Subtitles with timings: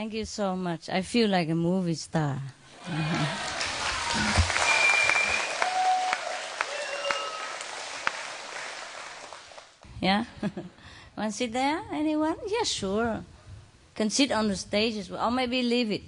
[0.00, 0.88] Thank you so much.
[0.88, 2.40] I feel like a movie star.
[10.00, 10.24] Yeah?
[11.14, 11.82] Want to sit there?
[11.92, 12.36] Anyone?
[12.46, 13.22] Yeah, sure.
[13.94, 15.28] Can sit on the stage as well.
[15.28, 16.02] Or maybe leave it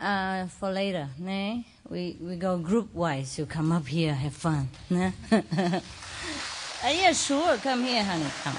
[0.00, 1.06] uh, for later.
[1.16, 1.62] Nah?
[1.88, 3.38] We, we go group wise.
[3.38, 4.68] You come up here, have fun.
[6.84, 7.56] Uh, yeah, sure.
[7.58, 8.26] Come here, honey.
[8.42, 8.56] Come.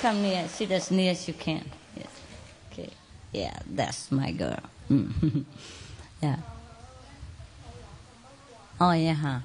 [0.00, 0.46] Come near.
[0.48, 1.64] Sit as near as you can.
[3.32, 4.58] Yeah, that's my girl.
[4.90, 5.10] Mm.
[6.22, 6.36] yeah.
[8.80, 9.40] Oh, yeah, huh?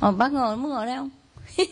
[0.00, 1.10] Ồ, bác ngồi muốn ngồi đây không?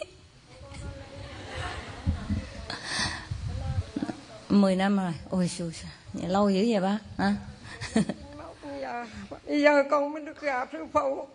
[4.49, 5.13] Mười năm rồi.
[5.31, 5.73] Ôi xui
[6.23, 6.99] lâu dữ vậy bác?
[7.19, 7.35] Hả?
[8.81, 9.07] giờ,
[9.47, 11.27] giờ con mới được gặp sư phụ.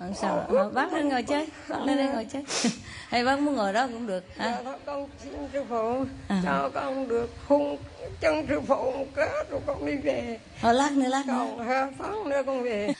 [0.00, 2.44] À, sao à, bác lên ngồi chơi bác lên đây ngồi chơi
[3.08, 4.60] hay bác muốn ngồi đó cũng được hả?
[4.64, 6.40] Dạ, con xin sư phụ à.
[6.44, 7.76] cho con được hung
[8.20, 11.92] chân sư phụ một cái rồi con đi về ờ, lát nữa lát nữa còn
[11.98, 12.92] sáng nữa con về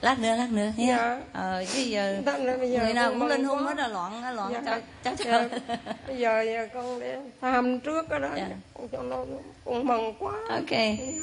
[0.00, 1.20] lát nữa lát nữa nha dạ.
[1.32, 4.80] ờ chứ giờ, giờ người nào cũng lên hôn hết là loạn loạn dạ.
[5.04, 5.78] cháu cháu dạ.
[6.06, 8.48] bây giờ, giờ con để tham trước đó dạ.
[8.92, 9.24] cho nó
[9.64, 10.70] con mừng quá ok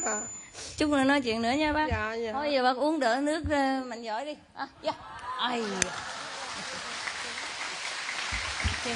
[0.05, 0.21] dạ.
[0.77, 2.33] Chút nữa nói chuyện nữa nha bác dạ, dạ.
[2.33, 4.93] thôi giờ bác uống đỡ nước ờ, mạnh giỏi đi à, dạ.
[5.37, 5.61] ai
[8.83, 8.95] okay.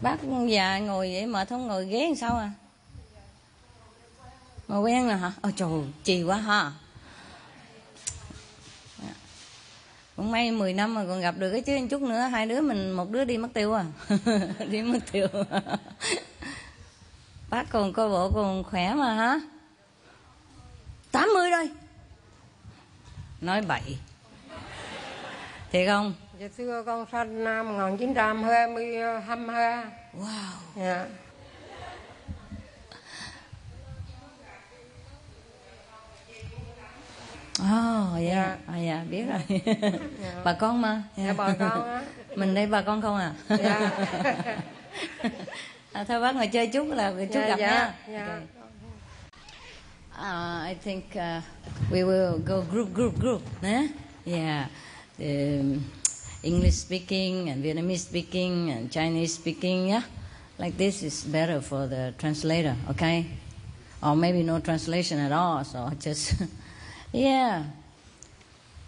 [0.00, 0.16] bác
[0.48, 2.50] già ngồi vậy mà không ngồi ghế làm sao à
[4.68, 5.68] mà quen rồi hả ôi trời
[6.04, 6.72] chì quá ha
[10.16, 12.90] cũng may 10 năm mà còn gặp được cái chứ chút nữa hai đứa mình
[12.90, 13.84] một đứa đi mất tiêu à.
[14.70, 15.28] Đi mất tiêu.
[17.50, 19.40] Bác còn coi bộ còn khỏe mà hả?
[21.12, 21.70] 80 rồi.
[23.40, 23.98] Nói bậy.
[25.72, 26.14] Thiệt không?
[26.40, 29.84] Dạ xưa con sinh năm 1922
[30.18, 30.50] wow.
[30.76, 31.06] Dạ
[37.62, 38.58] Oh, dạ, yeah.
[38.66, 39.60] à, dạ biết rồi.
[40.22, 40.40] dạ.
[40.44, 41.02] bà con mà.
[41.16, 42.02] Dạ, bà con á.
[42.36, 43.32] Mình đây bà con không à?
[43.48, 43.90] Dạ.
[45.92, 47.94] à, thôi bác ngồi chơi chút là chút dạ, gặp dạ, nha.
[48.12, 48.26] Dạ.
[48.26, 48.40] Okay.
[50.16, 51.42] Uh, I think uh,
[51.90, 53.42] we will go group, group, group.
[53.62, 53.88] Eh?
[54.24, 54.68] Yeah.
[55.18, 55.62] The
[56.42, 60.02] English speaking and Vietnamese speaking and Chinese speaking, yeah?
[60.58, 63.26] Like this is better for the translator, okay?
[64.02, 66.34] Or maybe no translation at all, so just
[67.14, 67.66] Yeah.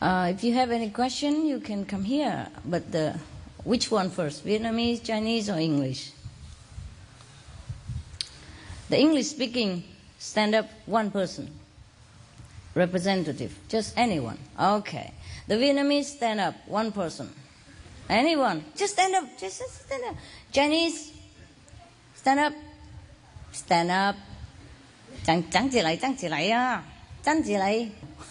[0.03, 2.49] Uh, if you have any question, you can come here.
[2.65, 3.15] But the,
[3.63, 4.45] which one first?
[4.45, 6.11] Vietnamese, Chinese, or English?
[8.89, 9.85] The English speaking,
[10.19, 11.49] stand up one person.
[12.75, 13.57] Representative.
[13.69, 14.39] Just anyone.
[14.59, 15.13] Okay.
[15.47, 17.33] The Vietnamese, stand up one person.
[18.09, 18.65] Anyone.
[18.75, 19.39] Just stand up.
[19.39, 20.17] Just stand up.
[20.51, 21.13] Chinese,
[22.17, 22.53] stand up.
[23.53, 24.17] Stand up.
[25.25, 26.83] Chẳng, chẳng chỉ lại, chẳng chỉ lại à.
[26.83, 26.96] Chẳng
[27.27, 27.91] lại.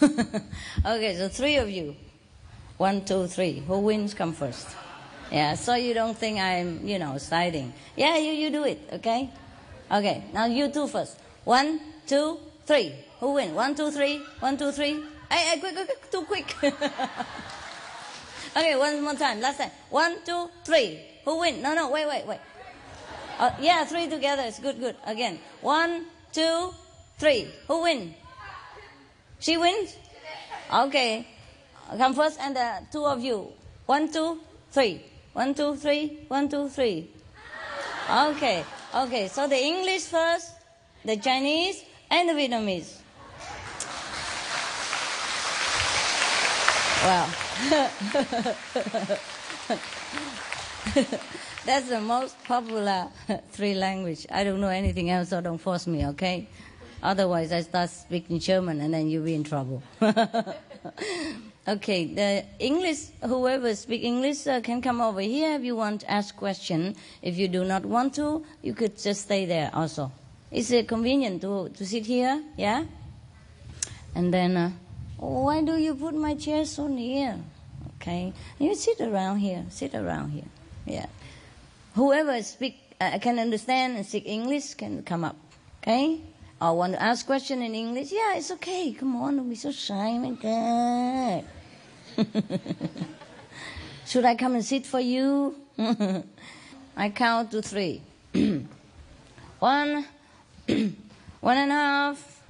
[0.84, 1.94] okay, so three of you.
[2.78, 3.62] One, two, three.
[3.66, 4.68] Who wins come first.
[5.30, 7.72] Yeah, so you don't think I'm, you know, siding.
[7.96, 9.30] Yeah, you, you do it, okay?
[9.90, 11.18] Okay, now you two first.
[11.44, 12.94] One, two, three.
[13.20, 13.54] Who win?
[13.54, 14.20] One, two, three.
[14.40, 14.94] One, two, three.
[15.30, 16.54] Hey, hey, quick, quick, quick, too quick.
[18.56, 19.40] okay, one more time.
[19.40, 19.70] Last time.
[19.90, 21.00] One, two, three.
[21.24, 21.62] Who win?
[21.62, 22.38] No, no, wait, wait, wait.
[23.38, 24.42] Uh, yeah, three together.
[24.46, 24.96] It's good, good.
[25.04, 25.38] Again.
[25.60, 26.74] One, two,
[27.18, 27.48] three.
[27.68, 28.14] Who win?
[29.38, 29.96] She wins?
[30.72, 31.26] Okay.
[31.96, 33.52] Come first and the two of you.
[33.86, 35.02] One, two, three.
[35.32, 36.24] One, two, three.
[36.28, 37.10] One, two, three.
[38.10, 38.64] Okay.
[38.94, 39.28] Okay.
[39.28, 40.52] So the English first,
[41.04, 42.98] the Chinese, and the Vietnamese.
[47.06, 47.28] Wow.
[51.64, 53.08] that's the most popular
[53.52, 54.26] three language.
[54.30, 56.48] I don't know anything else, so don't force me, okay?
[57.06, 59.80] Otherwise, I start speaking German and then you'll be in trouble.
[61.68, 66.10] okay, the English, whoever speak English uh, can come over here if you want to
[66.10, 66.96] ask question.
[67.22, 70.10] If you do not want to, you could just stay there also.
[70.50, 72.42] Is it convenient to, to sit here?
[72.56, 72.82] Yeah?
[74.16, 74.72] And then, uh,
[75.18, 77.38] why do you put my chair so near?
[78.00, 80.50] Okay, you sit around here, sit around here.
[80.84, 81.06] Yeah.
[81.94, 85.36] Whoever speak, uh, can understand and speak English can come up.
[85.84, 86.20] Okay?
[86.58, 88.12] I want to ask question in English.
[88.12, 88.92] Yeah, it's okay.
[88.92, 91.44] Come on, don't be so shy, my God.
[94.06, 95.54] Should I come and sit for you?
[96.96, 98.00] I count to three.
[99.58, 100.06] one,
[101.40, 102.42] one and a half,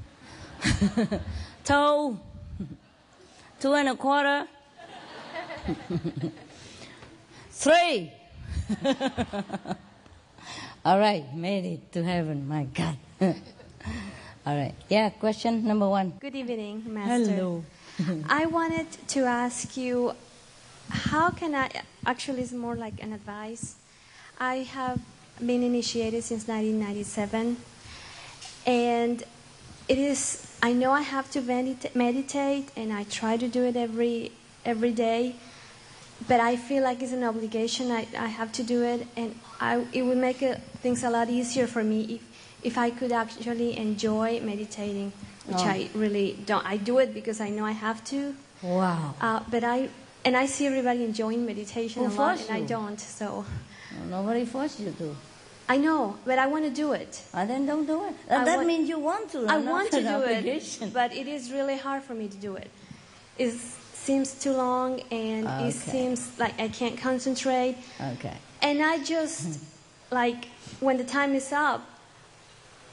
[1.64, 2.20] two,
[3.58, 4.46] two and a quarter,
[7.50, 8.12] three.
[10.84, 12.96] All right, made it to heaven, my God.
[14.46, 16.12] All right, yeah, question number one.
[16.20, 17.32] Good evening, Master.
[17.32, 17.64] Hello.
[18.28, 20.14] I wanted to ask you
[20.88, 21.68] how can I
[22.06, 23.74] actually it's more like an advice.
[24.38, 25.00] I have
[25.44, 27.56] been initiated since 1997
[28.66, 29.24] and
[29.88, 33.74] it is I know I have to medita- meditate and I try to do it
[33.74, 34.30] every
[34.64, 35.34] every day
[36.28, 37.90] but I feel like it's an obligation.
[37.90, 41.28] I, I have to do it, and I, it would make uh, things a lot
[41.28, 45.12] easier for me if, if I could actually enjoy meditating,
[45.46, 45.64] which Oh.
[45.76, 46.64] I really don't.
[46.66, 49.14] I do it because I know I have to, Wow.
[49.20, 49.88] uh, but I
[50.24, 52.98] and I see everybody enjoying meditation Who a lot, and I don't.
[53.00, 53.44] So
[54.10, 55.16] Nobody forced you to.
[55.68, 57.22] I know, but I want to do it.
[57.34, 58.14] Uh, then don't do it.
[58.30, 59.46] I that want- means you want to.
[59.48, 62.70] I want to do it, but it is really hard for me to do it.
[63.38, 63.52] It
[63.92, 65.68] seems too long, and Okay.
[65.68, 67.76] it seems like I can't concentrate.
[68.14, 68.36] Okay.
[68.62, 69.58] And I just,
[70.10, 70.46] like,
[70.80, 71.82] when the time is up,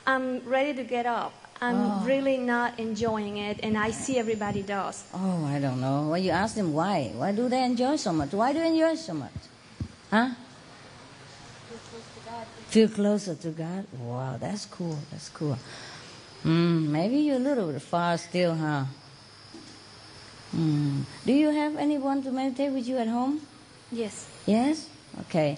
[0.05, 1.33] I'm ready to get up.
[1.61, 2.03] I'm Oh.
[2.05, 5.03] really not enjoying it, and I see everybody does.
[5.13, 6.09] Oh, I don't know.
[6.09, 7.13] Well, you ask them why.
[7.15, 8.33] Why do they enjoy so much?
[8.33, 9.31] Why do you enjoy so much?
[10.11, 10.29] Huh?
[12.67, 13.85] Feel closer to God.
[14.01, 14.97] Wow, that's cool.
[15.11, 15.57] That's cool.
[16.41, 18.85] Hmm, maybe you're a little bit far still, huh?
[20.51, 21.01] Hmm.
[21.25, 23.39] Do you have anyone to meditate with you at home?
[23.91, 24.25] Yes.
[24.45, 24.89] Yes?
[25.21, 25.57] Okay.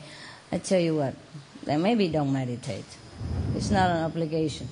[0.52, 1.16] I tell you what,
[1.64, 2.86] then maybe don't meditate.
[3.56, 4.68] It's not an obligation.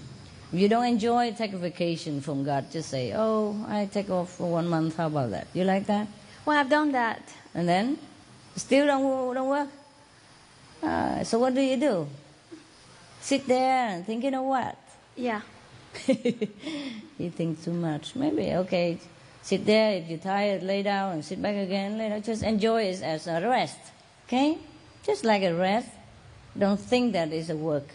[0.51, 2.71] If you don't enjoy, take a vacation from God.
[2.71, 4.97] Just say, oh, I take off for one month.
[4.97, 5.47] How about that?
[5.53, 6.07] You like that?
[6.45, 7.21] Well, I've done that.
[7.55, 7.97] And then?
[8.55, 9.69] Still don't, don't work?
[10.83, 12.07] Uh, so what do you do?
[13.21, 14.77] Sit there and thinking of what?
[15.15, 15.41] Yeah.
[16.07, 18.15] you think too much.
[18.15, 18.99] Maybe, okay,
[19.41, 19.93] sit there.
[19.93, 21.97] If you're tired, lay down and sit back again.
[21.97, 22.21] Lay down.
[22.21, 23.79] Just enjoy it as a rest.
[24.27, 24.57] Okay?
[25.03, 25.89] Just like a rest.
[26.57, 27.87] Don't think that is a work.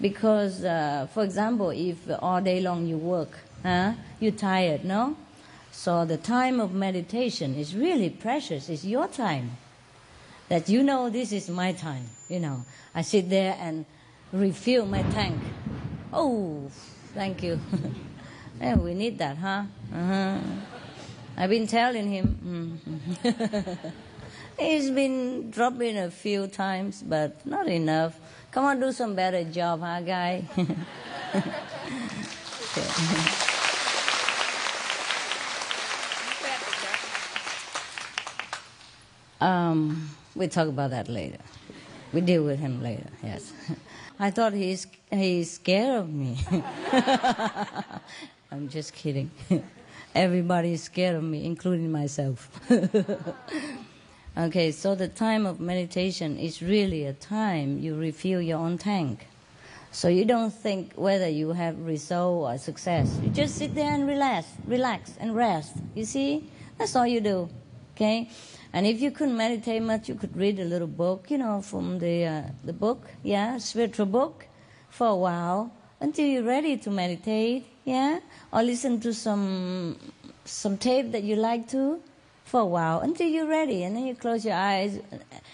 [0.00, 5.16] Because, uh, for example, if all day long you work, huh, you're tired, no?
[5.72, 8.68] So the time of meditation is really precious.
[8.68, 9.56] It's your time.
[10.48, 12.06] That you know this is my time.
[12.28, 12.64] You know,
[12.94, 13.84] I sit there and
[14.32, 15.40] refill my tank.
[16.12, 16.68] Oh,
[17.14, 17.60] thank you.
[18.60, 19.62] yeah, we need that, huh?
[19.94, 20.38] Uh-huh.
[21.36, 22.80] I've been telling him.
[23.22, 23.92] mm.
[24.58, 28.18] He's been dropping a few times, but not enough.
[28.50, 30.44] Come on, do some better job, huh, guy?
[39.40, 41.38] Um, we talk about that later.
[42.12, 43.06] We deal with him later.
[43.22, 43.52] Yes.
[44.18, 46.36] I thought he's he's scared of me.
[48.52, 49.30] I'm just kidding.
[50.14, 52.50] Everybody is scared of me, including myself.
[54.46, 59.26] Okay, so the time of meditation is really a time you refill your own tank.
[59.92, 63.18] So you don't think whether you have result or success.
[63.22, 65.76] You just sit there and relax, relax and rest.
[65.94, 66.48] You see,
[66.78, 67.48] that's all you do.
[67.96, 68.30] Okay,
[68.72, 71.98] and if you couldn't meditate much, you could read a little book, you know, from
[71.98, 74.46] the uh, the book, yeah, spiritual book,
[74.88, 78.20] for a while until you're ready to meditate, yeah,
[78.52, 79.96] or listen to some
[80.44, 82.00] some tape that you like to
[82.50, 84.98] for a while until you're ready, and then you close your eyes,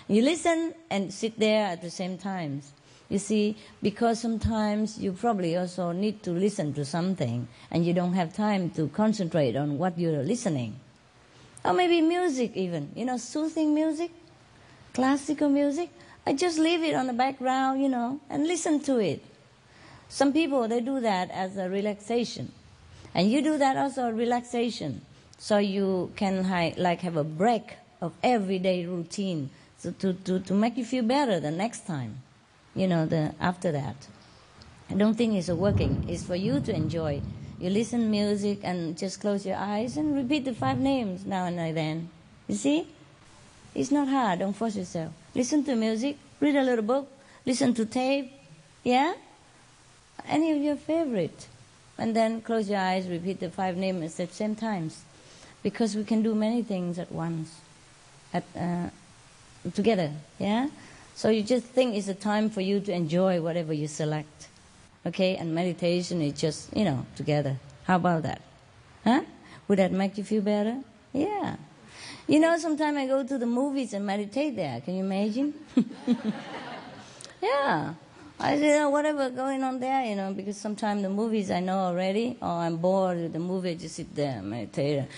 [0.08, 2.62] you listen and sit there at the same time.
[3.10, 8.14] You see, because sometimes you probably also need to listen to something, and you don't
[8.14, 10.80] have time to concentrate on what you're listening.
[11.64, 14.10] Or maybe music, even, you know, soothing music,
[14.94, 15.90] classical music.
[16.26, 19.22] I just leave it on the background, you know, and listen to it.
[20.08, 22.52] Some people, they do that as a relaxation.
[23.14, 25.02] And you do that also relaxation.
[25.38, 30.54] So you can hi- like have a break of everyday routine so to, to, to
[30.54, 32.22] make you feel better the next time,
[32.74, 34.08] you know, the, after that.
[34.90, 36.06] I don't think it's working.
[36.08, 37.20] It's for you to enjoy.
[37.60, 41.58] You listen music and just close your eyes and repeat the five names now and
[41.76, 42.08] then.
[42.48, 42.86] You see?
[43.74, 44.38] It's not hard.
[44.38, 45.12] Don't force yourself.
[45.34, 46.16] Listen to music.
[46.40, 47.10] Read a little book.
[47.44, 48.32] Listen to tape.
[48.84, 49.14] Yeah?
[50.26, 51.48] Any of your favorite.
[51.98, 53.08] And then close your eyes.
[53.08, 55.02] Repeat the five names at the same times.
[55.66, 57.50] Because we can do many things at once.
[58.32, 58.90] At, uh,
[59.74, 60.12] together.
[60.38, 60.68] Yeah?
[61.16, 64.46] So you just think it's a time for you to enjoy whatever you select.
[65.04, 67.56] Okay, and meditation is just, you know, together.
[67.82, 68.42] How about that?
[69.02, 69.22] Huh?
[69.66, 70.78] Would that make you feel better?
[71.12, 71.56] Yeah.
[72.28, 74.80] You know, sometimes I go to the movies and meditate there.
[74.82, 75.52] Can you imagine?
[77.42, 77.94] yeah.
[78.38, 81.90] I you know, whatever going on there, you know, because sometimes the movies I know
[81.90, 85.08] already, or I'm bored with the movie, I just sit there and meditate.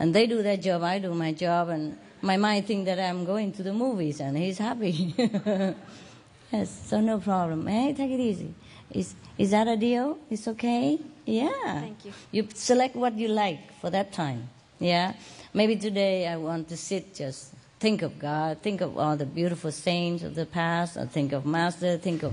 [0.00, 3.26] And they do their job, I do my job, and my mind think that I'm
[3.26, 5.14] going to the movies and he's happy.
[6.50, 7.66] yes, so no problem.
[7.66, 8.54] Hey, take it easy.
[8.90, 10.18] Is, is that a deal?
[10.30, 10.98] It's okay?
[11.26, 11.50] Yeah.
[11.80, 12.12] Thank you.
[12.32, 14.48] You select what you like for that time.
[14.78, 15.12] Yeah.
[15.52, 19.70] Maybe today I want to sit just think of God, think of all the beautiful
[19.70, 22.32] saints of the past, or think of Master, think of,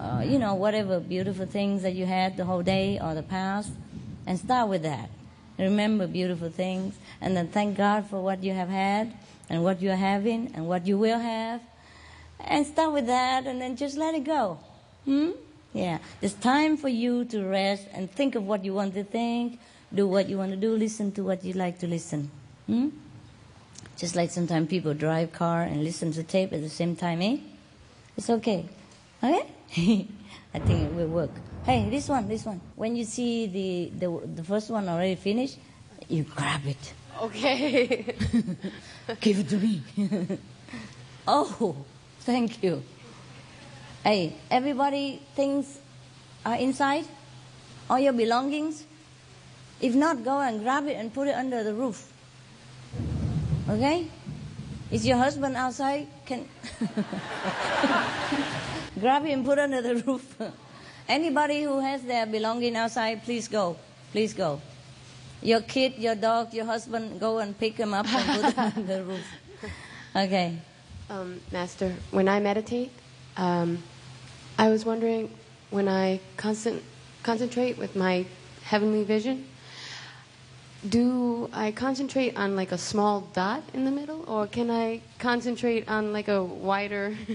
[0.00, 3.72] uh, you know, whatever beautiful things that you had the whole day or the past,
[4.26, 5.10] and start with that.
[5.58, 9.12] Remember beautiful things, and then thank God for what you have had,
[9.50, 11.60] and what you are having, and what you will have,
[12.40, 14.58] and start with that, and then just let it go.
[15.04, 15.30] Hmm?
[15.72, 15.98] Yeah.
[16.22, 19.58] It's time for you to rest and think of what you want to think,
[19.94, 22.30] do what you want to do, listen to what you like to listen.
[22.66, 22.88] Hmm?
[23.96, 27.38] Just like sometimes people drive car and listen to tape at the same time, eh?
[28.16, 28.66] It's okay.
[29.22, 30.06] Okay?
[30.54, 31.30] I think it will work.
[31.64, 32.60] Hey, this one, this one.
[32.76, 35.58] When you see the, the, the first one already finished,
[36.08, 36.94] you grab it.
[37.20, 38.14] Okay.
[39.20, 39.82] Give it to me.
[41.28, 41.76] oh,
[42.20, 42.82] thank you.
[44.04, 45.78] Hey, everybody things
[46.46, 47.04] are inside?
[47.90, 48.84] All your belongings?
[49.80, 52.12] If not, go and grab it and put it under the roof.
[53.68, 54.08] Okay?
[54.90, 56.06] Is your husband outside?
[56.24, 56.48] Can
[58.98, 60.36] grab him, put under the roof.
[61.08, 63.76] Anybody who has their belonging outside, please go.
[64.12, 64.60] Please go.
[65.42, 68.94] Your kid, your dog, your husband, go and pick them up and put them under
[68.94, 69.26] the roof.
[70.14, 70.58] Okay.
[71.10, 72.90] Um, Master, when I meditate,
[73.36, 73.82] um,
[74.58, 75.30] I was wondering
[75.70, 76.82] when I concent-
[77.22, 78.26] concentrate with my
[78.64, 79.46] heavenly vision,
[80.88, 85.88] do I concentrate on like a small dot in the middle, or can I concentrate
[85.88, 87.16] on like a wider?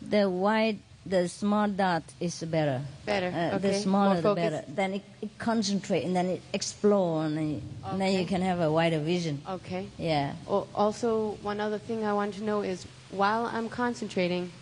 [0.00, 2.80] The wide, the small dot is better.
[3.06, 3.80] Better, Uh, The okay.
[3.80, 4.64] smaller, More the better.
[4.68, 8.60] Then it, it concentrate and then it explore and then, and then you can have
[8.60, 9.40] a wider vision.
[9.48, 9.86] okay.
[9.98, 10.32] Yeah.
[10.48, 14.52] Al- Also, one other thing I want to know is while I'm concentrating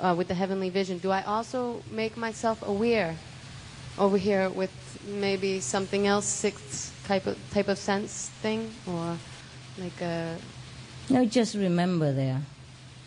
[0.00, 3.16] uh, with the heavenly vision, do I also make myself aware
[3.98, 4.70] over here with
[5.06, 9.16] maybe something else, sixth type of type of sense thing, or
[9.78, 10.36] like a
[11.10, 12.40] No, just remember there.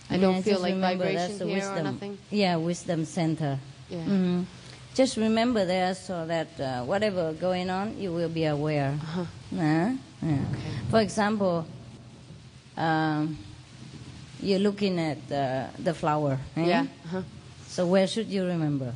[0.10, 1.84] I don't Yeah, feel like remember vibration that's the here or wisdom.
[1.84, 2.18] nothing?
[2.32, 3.60] Yeah, wisdom center.
[3.90, 4.04] Yeah.
[4.04, 4.42] hmm
[4.96, 8.98] Just remember there so that uh, whatever going on, you will be aware.
[9.02, 9.26] Uh-huh.
[9.56, 9.92] Huh?
[10.22, 10.40] Yeah.
[10.90, 11.66] For example,
[12.78, 13.38] um,
[14.42, 16.40] you're looking at uh, the flower.
[16.56, 16.66] eh?
[16.66, 16.86] Yeah.
[17.06, 17.22] Uh-huh.
[17.68, 18.94] So where should you remember?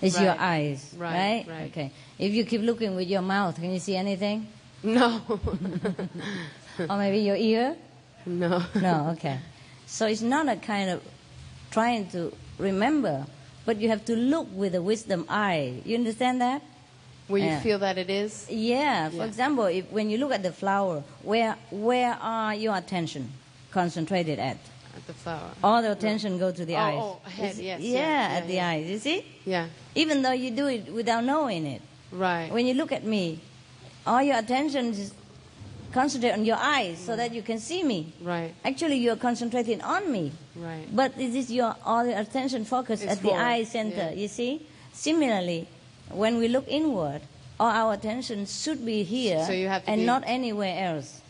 [0.00, 1.44] It's your eyes, Right, right?
[1.48, 1.70] right.
[1.70, 1.92] Okay.
[2.18, 4.46] If you keep looking with your mouth, can you see anything?
[4.82, 5.20] No.
[6.88, 7.76] or maybe your ear?
[8.24, 8.62] no.
[8.80, 9.38] No, okay.
[9.90, 11.02] So it's not a kind of
[11.72, 13.26] trying to remember,
[13.66, 15.82] but you have to look with a wisdom eye.
[15.84, 16.62] You understand that?
[17.26, 17.60] Where you Yeah.
[17.60, 18.46] feel that it is.
[18.48, 19.10] Yeah.
[19.10, 19.24] For Yeah.
[19.24, 23.32] example, if, when you look at the flower, where where are your attention
[23.72, 24.58] concentrated at?
[24.96, 25.50] At the flower.
[25.62, 26.98] All the attention go to the Oh, eyes.
[27.00, 27.98] oh, ahead, Is- yes, Yeah,
[28.30, 28.86] yeah, at the eyes.
[28.88, 29.24] You see?
[29.44, 29.66] Yeah.
[29.94, 31.82] Even though you do it without knowing it.
[32.12, 32.50] Right.
[32.52, 33.40] When you look at me,
[34.06, 35.12] all your attention is
[35.92, 38.12] concentrated on your eyes so that you can see me.
[38.22, 38.54] Right.
[38.64, 40.32] Actually, you're concentrating on me.
[40.56, 40.86] Right.
[40.94, 44.10] But it is your all your attention focused at the eye center.
[44.10, 44.22] yeah.
[44.22, 44.66] You see.
[44.92, 45.66] Similarly,
[46.10, 47.22] when we look inward,
[47.58, 51.20] all our attention should be here So and be- not anywhere else.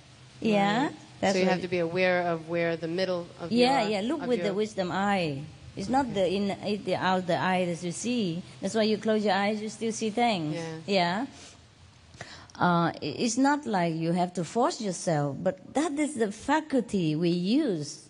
[0.40, 0.86] Yeah.
[0.86, 0.94] Right.
[1.20, 4.08] That's so you have to be aware of where the middle of Yeah, your yeah.
[4.08, 5.42] Look with your- the wisdom eye.
[5.76, 8.42] It's not the in it, the out the eye that you see.
[8.60, 10.56] That's why you close your eyes, you still see things.
[10.56, 10.76] Yeah.
[10.86, 11.26] Yeah.
[12.60, 17.30] Uh, it's not like you have to force yourself, but that is the faculty we
[17.30, 18.06] use.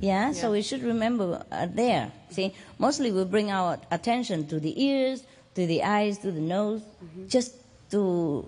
[0.00, 2.10] Yeah, so we should remember uh, there.
[2.30, 5.22] See, mostly we bring our attention to the ears,
[5.54, 7.28] to the eyes, to the nose, Mm-hmm.
[7.28, 7.56] just
[7.90, 8.44] to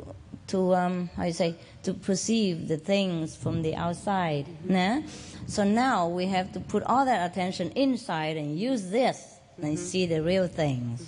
[0.49, 4.47] to um, how you say to perceive the things from the outside.
[4.47, 4.73] Mm-hmm.
[4.73, 5.03] nah?
[5.47, 9.19] So now we have to put all that attention inside and use this
[9.57, 9.65] Mm-hmm.
[9.67, 11.01] and see the real things.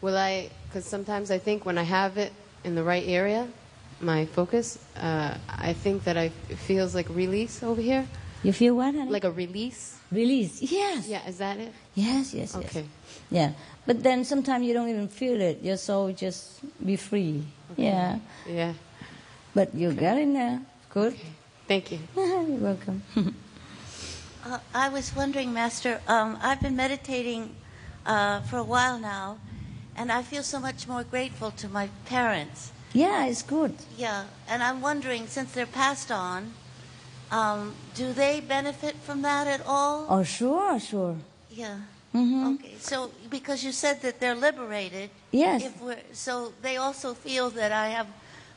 [0.00, 0.50] Well, I?
[0.68, 2.32] Because sometimes I think when I have it
[2.64, 3.48] in the right area,
[4.00, 8.06] my focus, uh, I think that I it feels like release over here,
[8.42, 8.94] You feel what?
[8.94, 9.10] honey?
[9.10, 9.96] like a release.
[10.10, 10.62] release.
[10.62, 11.06] Yes.
[11.08, 11.72] Yeah, is that it?
[11.94, 12.32] Yes.
[12.34, 12.54] Yes.
[12.54, 12.64] Yes.
[12.64, 12.84] Okay.
[13.30, 13.52] Yeah.
[13.86, 15.62] But then sometimes you don't even feel it.
[15.62, 17.42] Your soul just be free.
[17.76, 18.18] Yeah.
[18.46, 18.74] Yeah.
[19.54, 20.60] But you got in there.
[20.90, 21.16] Good.
[21.68, 21.98] Thank you.
[22.16, 23.02] You're welcome.
[24.42, 27.54] Uh, I was wondering, Master, um, I've been meditating
[28.06, 29.36] uh, for a while now,
[30.00, 32.72] and I feel so much more grateful to my parents.
[32.94, 33.74] yeah, it's good.
[33.98, 36.54] Yeah, and I'm wondering, since they're passed on,
[37.30, 40.06] um, do they benefit from that at all?
[40.08, 41.16] Oh, sure, sure.
[41.50, 41.76] Yeah.
[42.12, 42.74] hmm Okay.
[42.80, 45.62] So, because you said that they're liberated, Yes.
[45.68, 48.08] if we're, so they also feel that I have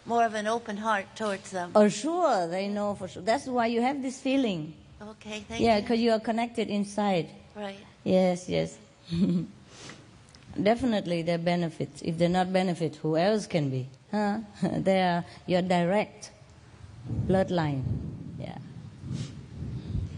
[0.06, 1.72] more of an open heart towards them.
[1.76, 3.22] Oh, sure, they know for sure.
[3.22, 4.74] That's why you have this feeling.
[5.02, 5.82] Okay, thank Yeah, you.
[5.82, 7.28] because you are connected inside.
[7.54, 7.84] Right.
[8.06, 8.78] Yes, yes.
[10.62, 12.02] Definitely, they're benefits.
[12.04, 13.90] If they're not benefit, who else can be?
[14.12, 14.40] Huh?
[14.62, 16.32] they are your direct
[17.28, 17.84] bloodline.
[18.40, 18.58] Yeah.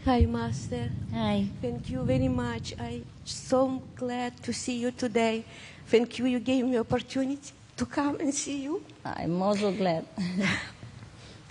[0.05, 0.89] Hi, Master.
[1.13, 1.47] Hi.
[1.61, 2.73] Thank you very much.
[2.79, 5.45] I'm so glad to see you today.
[5.87, 6.25] Thank you.
[6.25, 8.83] You gave me opportunity to come and see you.
[9.05, 10.05] I'm also glad.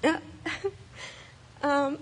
[0.04, 0.18] Uh,
[1.62, 1.98] um,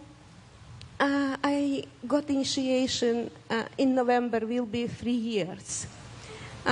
[0.98, 4.40] uh, I got initiation uh, in November.
[4.44, 5.86] Will be three years.
[6.64, 6.70] Uh,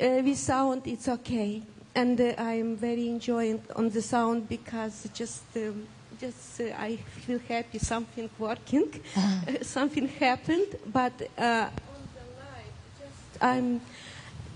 [0.00, 1.62] uh, with sound, it's okay,
[1.94, 5.42] and uh, I am very enjoying on the sound because just.
[5.56, 5.86] Um,
[6.20, 12.74] just uh, I feel happy something working, Uh, something happened, but uh, on the light,
[13.00, 13.80] just I'm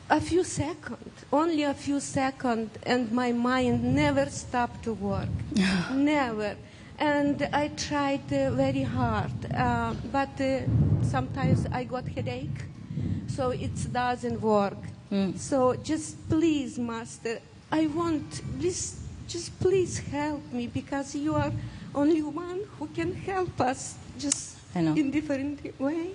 [0.08, 5.34] a few seconds, only a few seconds, and my mind never stopped to work,
[5.90, 6.54] never.
[6.98, 10.60] And I tried uh, very hard, uh, but uh,
[11.02, 12.60] sometimes I got headache,
[13.28, 14.78] so it doesn't work.
[15.10, 15.32] Hmm.
[15.36, 17.40] So just please, Master,
[17.70, 21.52] I want please, just please help me because you are
[21.94, 24.94] only one who can help us, just I know.
[24.94, 26.10] in different way.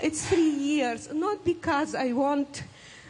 [0.00, 2.62] It's three years, not because I want,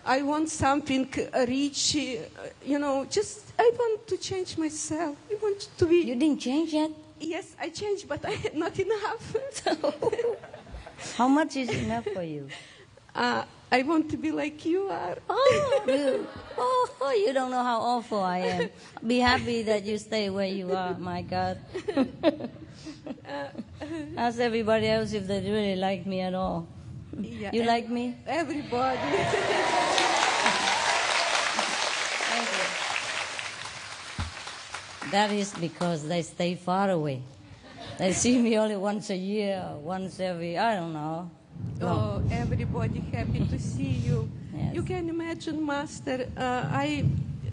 [0.06, 1.08] I want something
[1.46, 3.04] rich, you know.
[3.10, 5.16] Just I want to change myself.
[5.30, 5.96] I want to be.
[5.96, 6.90] You didn't change yet?
[7.20, 9.36] Yes, I changed, but I, not enough.
[11.16, 12.48] How much is enough for you?
[13.18, 15.16] uh, I want to be like you are.
[15.30, 16.26] Oh, you,
[17.00, 18.70] oh, you don't know how awful I am.
[19.06, 21.58] Be happy that you stay where you are, my God.
[24.16, 26.66] Ask everybody else if they really like me at all.
[27.20, 28.16] Yeah, You like me?
[28.26, 28.98] Everybody.
[32.28, 32.48] Thank
[35.06, 35.10] you.
[35.10, 37.22] That is because they stay far away.
[37.98, 41.30] They see me only once a year, once every, I don't know.
[41.80, 44.28] Oh, everybody happy to see you.
[44.54, 44.74] Yes.
[44.74, 47.04] You can imagine, Master, uh, I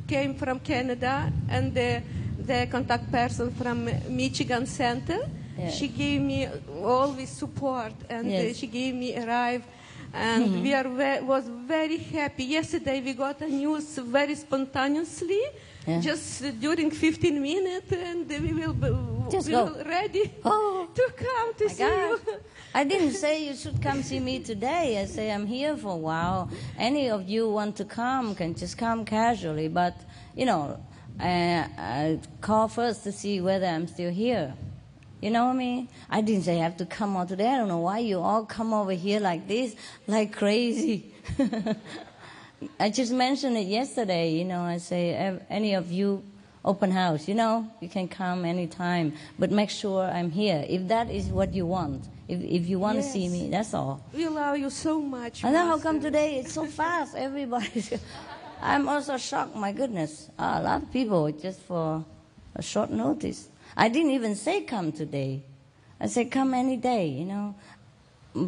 [0.07, 2.01] came from Canada and the,
[2.39, 5.19] the contact person from Michigan Center,
[5.57, 5.69] Yeah.
[5.69, 6.47] she gave me
[6.83, 8.57] always support and uh, Yes.
[8.57, 9.63] She gave me a ride
[10.13, 12.43] and we are ve- was very happy.
[12.45, 15.41] Yesterday we got a news very spontaneously,
[15.87, 16.01] Yeah.
[16.01, 18.89] just during 15 minutes and we will be
[19.29, 19.75] Just go.
[19.85, 20.88] ready Oh.
[20.93, 22.19] to come to see you.
[22.73, 24.99] I didn't say you should come see me today.
[25.01, 26.49] I say I'm here for a while.
[26.77, 29.95] Any of you want to come can just come casually, but
[30.35, 30.79] you know,
[31.19, 34.53] I, I call first to see whether I'm still here.
[35.21, 35.89] You know what I mean?
[36.09, 37.47] I didn't say I have to come out today.
[37.47, 39.75] I don't know why you all come over here like this,
[40.07, 41.13] like crazy.
[42.79, 44.31] I just mentioned it yesterday.
[44.33, 46.23] You know, I say any of you
[46.65, 47.28] open house.
[47.28, 50.65] You know, you can come anytime, but make sure I'm here.
[50.67, 54.04] If that is what you want, if if you want to see me, that's all.
[54.13, 55.45] We love you so much.
[55.45, 57.15] I know how come today it's so fast.
[57.28, 57.84] Everybody,
[58.62, 59.56] I'm also shocked.
[59.56, 62.04] My goodness, ah, a lot of people just for
[62.56, 63.47] a short notice.
[63.78, 65.43] I didn't even say come today.
[65.99, 67.08] I said come any day.
[67.08, 67.56] You know,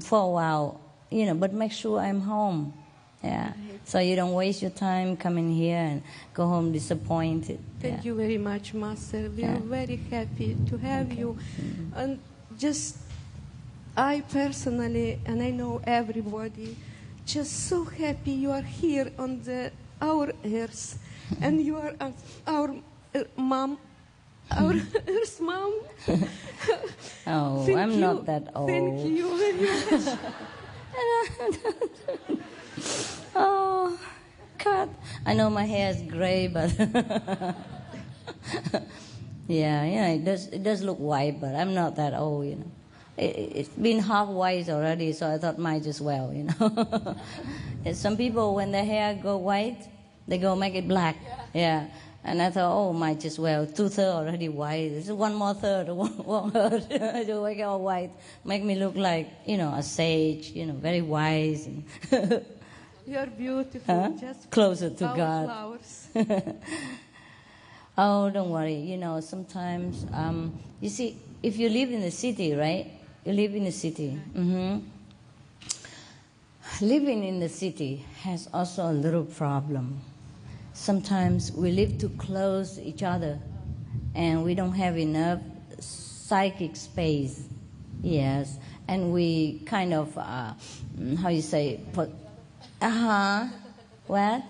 [0.02, 0.82] for a while.
[1.10, 2.74] You know, but make sure I'm home.
[3.24, 3.54] Yeah.
[3.86, 6.02] So you don't waste your time coming here and
[6.34, 7.60] go home disappointed.
[7.80, 8.04] Thank Yeah.
[8.12, 9.30] you very much, Master.
[9.36, 11.38] We are very happy to have you.
[11.96, 12.20] And
[12.58, 12.98] just,
[13.96, 16.76] I personally, and I know everybody,
[17.26, 21.00] just so happy you are here on the our earth,
[21.42, 22.12] and you are uh,
[22.46, 22.70] our
[23.16, 23.80] uh, mom,
[24.52, 24.76] our
[25.08, 25.74] earth mom.
[27.30, 28.00] Oh, Thank I'm you.
[28.00, 28.70] not that old.
[28.70, 30.18] Thank you very much.
[33.36, 33.98] Oh,
[34.58, 34.90] God.
[35.26, 36.74] I know my hair is gray, but
[39.48, 40.48] yeah, yeah, it does.
[40.48, 42.72] It does look white, but I'm not that old, you know.
[43.18, 47.18] It, it's been half white already, so I thought might as well, you know.
[47.94, 49.88] Some people, when their hair go white,
[50.28, 51.18] they go make it black.
[51.54, 51.88] Yeah.
[52.24, 53.66] And I thought, oh, might as well.
[53.66, 54.90] Two thirds already white.
[54.90, 58.12] This is one more third, one, one third to make it all white.
[58.44, 61.70] Make me look like, you know, a sage, you know, very wise.
[63.08, 63.96] And you are beautiful.
[63.96, 64.10] Huh?
[64.20, 65.46] Just Closer to God.
[65.46, 66.08] flowers.
[67.98, 68.76] oh, don't worry.
[68.76, 72.92] You know, sometimes, um, you see, if you live in the city, right?
[73.24, 74.10] You live in the city.
[74.10, 74.80] hmm
[76.82, 80.02] Living in the city has also a little problem.
[80.74, 83.40] Sometimes we live too close to each other
[84.16, 85.40] and we don't have enough
[85.80, 87.48] psychic space.
[88.04, 88.60] Yes.
[88.88, 90.54] And we kind of, uh,
[91.22, 92.12] how you say, put,
[92.82, 93.48] uh huh.
[94.08, 94.44] What?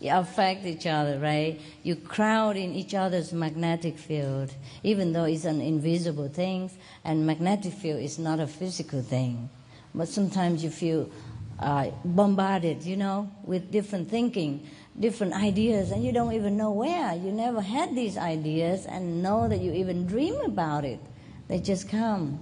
[0.00, 1.60] you affect each other, right?
[1.82, 6.70] You crowd in each other's magnetic field, even though it's an invisible thing,
[7.04, 9.50] and magnetic field is not a physical thing.
[9.94, 11.10] But sometimes you feel
[11.58, 14.68] uh, bombarded, you know, with different thinking,
[14.98, 17.14] different ideas, and you don't even know where.
[17.14, 21.00] You never had these ideas and know that you even dream about it.
[21.48, 22.38] They just come.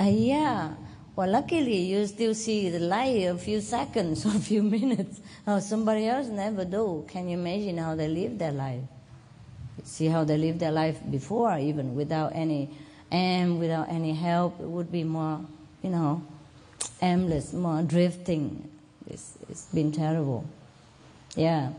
[0.00, 0.74] Uh, yeah.
[1.18, 5.18] Well, luckily, you still see the light a few seconds or a few minutes.
[5.48, 7.04] Oh, somebody else never do.
[7.08, 8.84] Can you imagine how they live their life?
[9.82, 12.70] See how they live their life before, even without any
[13.10, 14.60] aim, without any help.
[14.60, 15.40] It would be more,
[15.82, 16.22] you know,
[17.02, 18.70] aimless, more drifting.
[19.10, 20.44] It's, it's been terrible.
[21.34, 21.72] Yeah.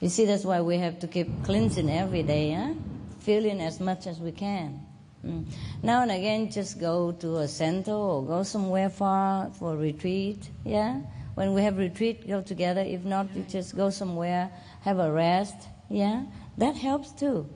[0.00, 2.72] You see, that's why we have to keep cleansing every day, huh?
[3.20, 4.83] Feeling as much as we can.
[5.24, 5.46] Mm.
[5.82, 10.50] Now and again, just go to a center or go somewhere far for retreat.
[10.64, 11.00] Yeah,
[11.34, 12.82] when we have retreat, go together.
[12.82, 14.50] If not, you just go somewhere,
[14.82, 15.56] have a rest.
[15.88, 16.24] Yeah,
[16.58, 17.48] that helps too.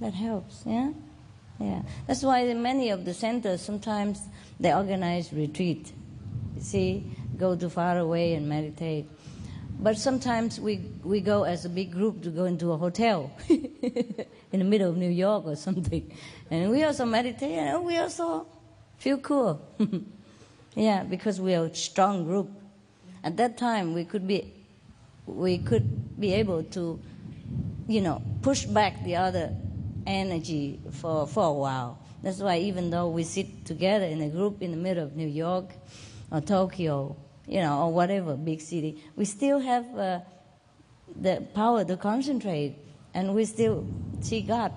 [0.00, 0.62] That helps.
[0.66, 0.92] Yeah,
[1.58, 1.82] yeah.
[2.06, 4.20] That's why many of the centers sometimes
[4.60, 5.92] they organize retreat.
[6.54, 7.04] You see,
[7.38, 9.08] go to far away and meditate.
[9.78, 14.26] But sometimes we, we go as a big group to go into a hotel in
[14.52, 16.10] the middle of New York or something.
[16.50, 18.46] And we also meditate and we also
[18.98, 19.60] feel cool.
[20.74, 22.50] yeah, because we are a strong group.
[23.22, 24.52] At that time, we could be,
[25.26, 26.98] we could be able to,
[27.86, 29.54] you know, push back the other
[30.06, 31.98] energy for, for a while.
[32.22, 35.28] That's why even though we sit together in a group in the middle of New
[35.28, 35.66] York
[36.30, 40.20] or Tokyo, you know, or whatever big city, we still have uh,
[41.20, 42.76] the power to concentrate
[43.14, 43.86] and we still
[44.20, 44.72] see God.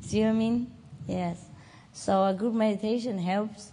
[0.00, 0.72] See what I mean?
[1.06, 1.44] Yes.
[1.92, 3.72] So a group meditation helps.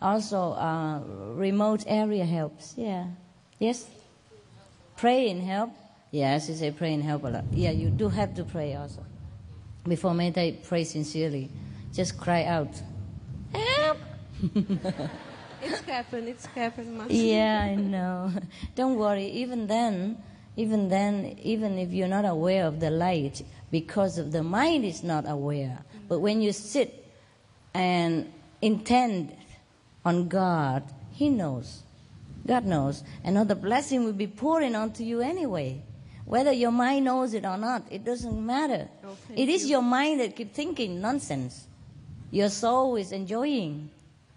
[0.00, 1.00] Also, uh,
[1.34, 2.74] remote area helps.
[2.76, 3.06] Yeah.
[3.58, 3.86] Yes?
[4.96, 5.70] Praying help.
[6.10, 7.44] Yes, you say praying help a lot.
[7.52, 9.04] Yeah, you do have to pray also.
[9.86, 11.50] Before meditate, pray sincerely.
[11.92, 12.80] Just cry out.
[13.52, 13.98] Help!
[15.62, 16.28] It's happened.
[16.28, 17.12] It's happened, Master.
[17.12, 18.32] Yeah, I know.
[18.74, 19.26] Don't worry.
[19.26, 20.22] Even then,
[20.56, 25.02] even then, even if you're not aware of the light, because of the mind is
[25.02, 25.78] not aware.
[26.08, 27.04] But when you sit
[27.74, 29.36] and intend
[30.04, 31.82] on God, He knows.
[32.46, 33.04] God knows.
[33.24, 35.82] And all the blessing will be pouring onto you anyway.
[36.24, 38.88] Whether your mind knows it or not, it doesn't matter.
[39.04, 39.70] Oh, it is you.
[39.70, 41.66] your mind that keeps thinking nonsense.
[42.30, 43.90] Your soul is enjoying.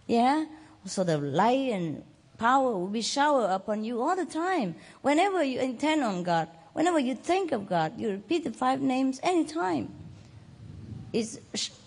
[0.07, 0.45] Yeah?
[0.85, 2.03] So the light and
[2.37, 4.75] power will be showered upon you all the time.
[5.01, 9.19] Whenever you intend on God, whenever you think of God, you repeat the five names
[9.21, 9.93] anytime.
[11.13, 11.37] It's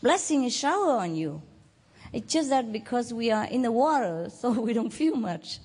[0.03, 1.43] blessing is shower on you.
[2.13, 5.59] It's just that because we are in the water, so we don't feel much.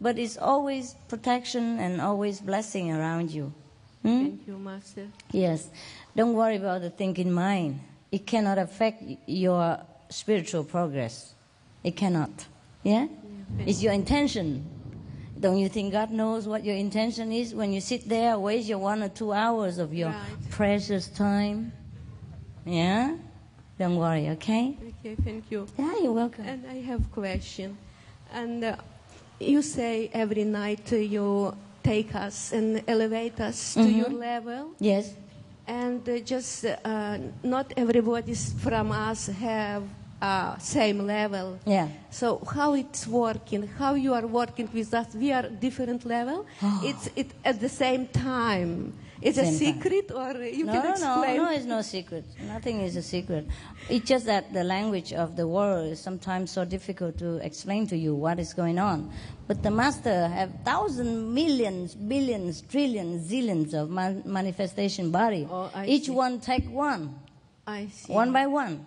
[0.00, 3.54] But it's always protection and always blessing around you.
[4.02, 4.24] Hmm?
[4.24, 5.06] Thank you, Master.
[5.30, 5.70] Yes.
[6.16, 7.80] Don't worry about the thinking mind.
[8.10, 11.34] It cannot affect your spiritual progress.
[11.84, 12.46] It cannot.
[12.84, 13.08] Yeah?
[13.66, 14.64] It's your intention.
[15.40, 18.78] Don't you think God knows what your intention is when you sit there, waste your
[18.78, 20.50] one or two hours of your Right.
[20.50, 21.72] precious time?
[22.64, 23.16] Yeah?
[23.78, 24.76] Don't worry, okay?
[25.00, 25.66] Okay, thank you.
[25.78, 26.44] Yeah, you're welcome.
[26.46, 27.76] And I have question.
[28.32, 28.76] And uh,
[29.40, 33.96] you say every night you take us and elevate us to Mhm.
[33.98, 34.70] your level.
[34.78, 35.12] Yes?
[35.66, 39.82] And uh, just uh, not everybody from us have
[40.24, 41.58] uh, same level.
[41.66, 41.88] Yeah.
[42.10, 43.62] So how it's working?
[43.80, 45.14] How you are working with us?
[45.14, 46.46] We are different level.
[46.90, 48.72] it's it at the same time.
[49.22, 49.82] It's a Same time.
[49.82, 51.36] secret, or you no, can no, explain?
[51.42, 52.24] no, it's no secret.
[52.54, 53.46] Nothing is a secret.
[53.88, 57.96] It's just that the language of the world is sometimes so difficult to explain to
[57.96, 58.98] you what is going on.
[59.48, 65.48] But the master have thousands, millions, billions, trillions, zillions of man- manifestation body.
[65.50, 66.10] Oh, I Each see.
[66.24, 67.02] one take one,
[67.66, 68.12] I see.
[68.12, 68.84] one by one.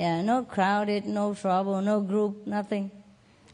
[0.00, 2.90] Yeah, no crowded, no trouble, no group, nothing.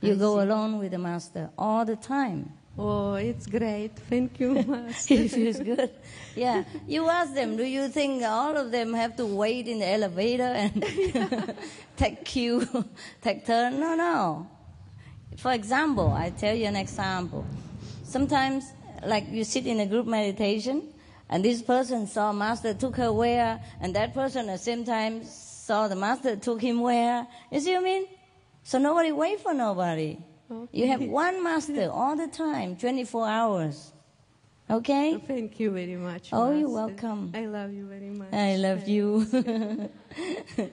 [0.00, 0.42] You I go see.
[0.44, 2.52] alone with the master all the time.
[2.78, 3.90] Oh, it's great.
[4.08, 5.14] Thank you, Master.
[5.14, 5.90] it feels good.
[6.36, 6.62] Yeah.
[6.86, 10.44] You ask them, do you think all of them have to wait in the elevator
[10.44, 11.56] and
[11.96, 12.62] take queue,
[13.22, 13.80] take turn?
[13.80, 14.46] No, no.
[15.38, 17.44] For example, I tell you an example.
[18.04, 18.72] Sometimes,
[19.04, 20.94] like you sit in a group meditation,
[21.28, 25.24] and this person saw master took her where, and that person at the same time
[25.66, 27.26] saw the master took him where.
[27.50, 28.06] You see what I mean?
[28.62, 30.18] So nobody wait for nobody.
[30.72, 33.92] You have one master all the time, 24 hours.
[34.70, 35.18] Okay?
[35.26, 36.30] Thank you very much.
[36.32, 37.32] Oh, you're welcome.
[37.34, 38.32] I love you very much.
[38.32, 39.26] I love you.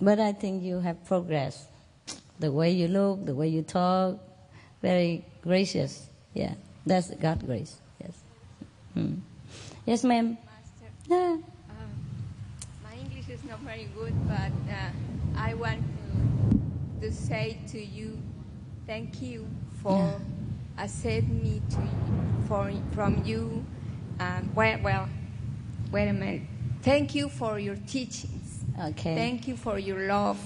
[0.00, 1.66] but I think you have progressed.
[2.38, 4.18] The way you look, the way you talk,
[4.80, 6.08] very gracious.
[6.34, 6.54] Yeah,
[6.86, 7.76] that's God grace.
[8.00, 8.14] Yes.
[8.94, 9.14] Hmm.
[9.86, 10.38] Yes, ma'am.
[11.06, 11.16] Yeah.
[11.16, 11.42] Um,
[12.82, 14.90] my English is not very good, but uh,
[15.36, 15.80] I want
[17.00, 18.18] to, to say to you,
[18.84, 19.46] thank you
[19.80, 20.82] for Yeah.
[20.84, 21.80] accepting me to
[22.48, 23.64] for from you.
[24.18, 25.08] Um, well, well,
[25.92, 26.42] wait a minute.
[26.82, 28.64] Thank you for your teachings.
[28.76, 29.14] Okay.
[29.14, 30.40] Thank you for your love.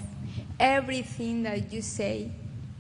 [0.61, 2.31] Everything that you say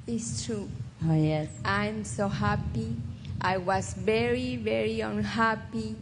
[0.06, 0.68] is true.
[1.08, 1.48] Oh yes.
[1.64, 2.96] I'm so happy.
[3.40, 5.96] I was very, very unhappy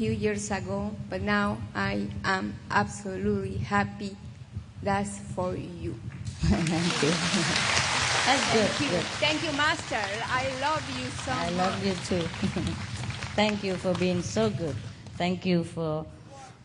[0.00, 4.16] few years ago, but now I am absolutely happy.
[4.82, 5.92] That's for you.
[6.40, 7.12] Thank you.
[8.24, 8.70] That's good.
[8.70, 8.88] Thank you.
[8.96, 9.04] good.
[9.20, 10.00] Thank you, Master.
[10.32, 11.54] I love you so I much.
[11.54, 12.26] love you too.
[13.36, 14.74] Thank you for being so good.
[15.18, 16.06] Thank you for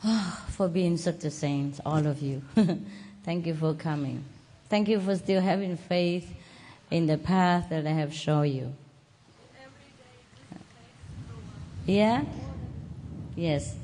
[0.56, 2.42] for being such a saint, all of you.
[3.26, 4.24] Thank you for coming.
[4.70, 6.34] Thank you for still having faith
[6.90, 8.74] in the path that I have shown you.
[11.86, 12.24] Yeah?
[13.36, 13.76] Yes.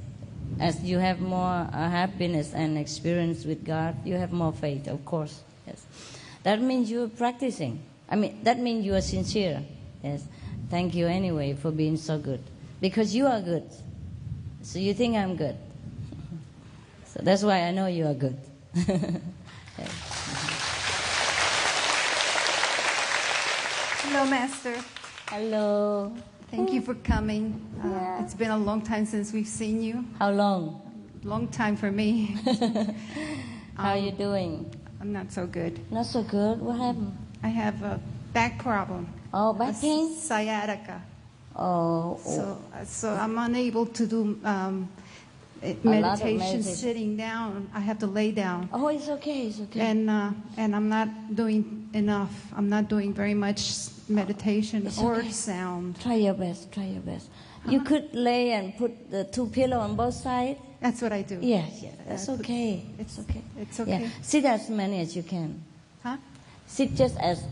[0.60, 5.04] As you have more uh, happiness and experience with God, you have more faith, of
[5.06, 5.42] course.
[5.68, 5.86] Yes.
[6.44, 7.82] That means you're practicing.
[8.10, 9.64] I mean, that means you are sincere.
[10.04, 10.24] Yes.
[10.70, 12.42] Thank you anyway for being so good.
[12.80, 13.70] Because you are good.
[14.64, 15.58] So you think I'm good.
[17.12, 18.38] So that's why I know you are good.
[19.78, 19.90] Yes.
[24.04, 24.76] Hello, Master.
[25.30, 26.14] Hello.
[26.52, 27.54] Thank you for coming.
[27.84, 28.24] Uh, Yeah.
[28.24, 30.06] It's been a long time since we've seen you.
[30.20, 30.82] How long?
[31.24, 32.36] Long time for me.
[33.78, 34.66] How Um, you doing?
[35.00, 35.80] I'm not so good.
[35.92, 36.60] Not so good.
[36.62, 37.14] What happened?
[37.44, 38.00] I have a
[38.34, 39.08] back problem.
[39.34, 40.14] Oh, back pain?
[40.16, 41.02] Sciatica.
[41.56, 44.88] Oh, So, uh, so I'm unable to do um,
[45.64, 46.64] lot of meditation meditation.
[46.64, 47.70] sitting down.
[47.74, 48.70] I have to lay down.
[48.74, 49.48] oh, it's okay.
[49.48, 49.80] It's okay.
[49.80, 52.32] And, uh, and I'm not doing enough.
[52.56, 53.60] I'm not doing very much
[54.12, 55.32] meditation It's or okay.
[55.32, 56.00] sound.
[56.02, 56.71] Try your best.
[56.71, 57.30] Try your best.
[57.67, 60.60] You could lay and put the two pillow on both sides.
[60.82, 61.38] That's what I do.
[61.41, 61.95] Yes, yes.
[62.08, 62.84] That's Uh, okay.
[62.97, 63.41] It's okay.
[63.60, 64.02] It's okay.
[64.02, 64.10] Yeah.
[64.21, 65.62] Sit as many as you can.
[66.04, 66.17] Huh?
[66.67, 67.43] Sit just as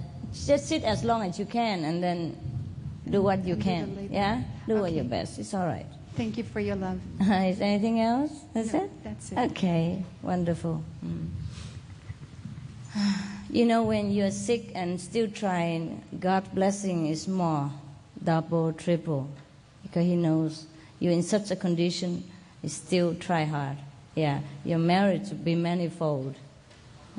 [0.46, 2.36] just sit as long as you can, and then
[3.10, 4.10] do what you And can.
[4.12, 4.42] Yeah.
[4.68, 4.96] Do what Okay.
[4.96, 5.40] your best.
[5.40, 5.86] It's all right.
[6.16, 7.00] Thank you for your love.
[7.22, 8.32] Is there anything else?
[8.54, 9.04] That's No, it?
[9.04, 9.38] that's it.
[9.52, 10.84] Okay, wonderful.
[11.06, 11.30] Mm.
[13.52, 17.72] You know, when you're sick and still trying, God's blessing is more,
[18.24, 19.28] double, triple,
[19.82, 20.66] because He knows
[21.00, 22.24] you're in such a condition,
[22.62, 23.78] you still try hard.
[24.14, 26.36] Yeah, your merit will be manifold.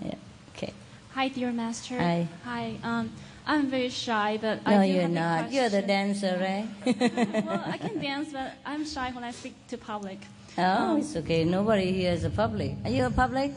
[0.04, 0.14] Yeah,
[0.54, 0.72] okay.
[1.14, 1.98] Hi, dear master.
[1.98, 2.28] Hi.
[2.44, 2.74] Hi.
[2.84, 3.10] Um,
[3.46, 5.52] I'm very shy, but No, I do you're have a not.
[5.52, 6.68] You're the dancer, right?
[7.44, 10.20] well, I can dance, but I'm shy when I speak to public.
[10.58, 11.44] Oh, Um, it's okay.
[11.44, 12.74] Nobody here is a public.
[12.84, 13.52] Are you a public?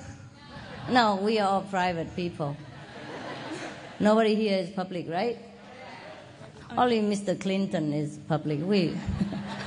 [0.90, 2.56] No, we are all private people.
[4.00, 5.38] Nobody here is public, right?
[6.78, 7.40] Only Mr.
[7.40, 8.60] Clinton is public.
[8.62, 8.96] We,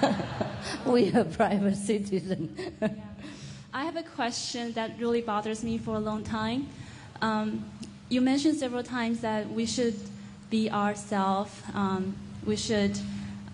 [0.86, 2.58] we are private citizens.
[3.72, 6.68] I have a question that really bothers me for a long time.
[7.22, 7.64] Um,
[8.08, 9.94] you mentioned several times that we should
[10.50, 11.50] be ourselves.
[11.74, 12.98] Um, we should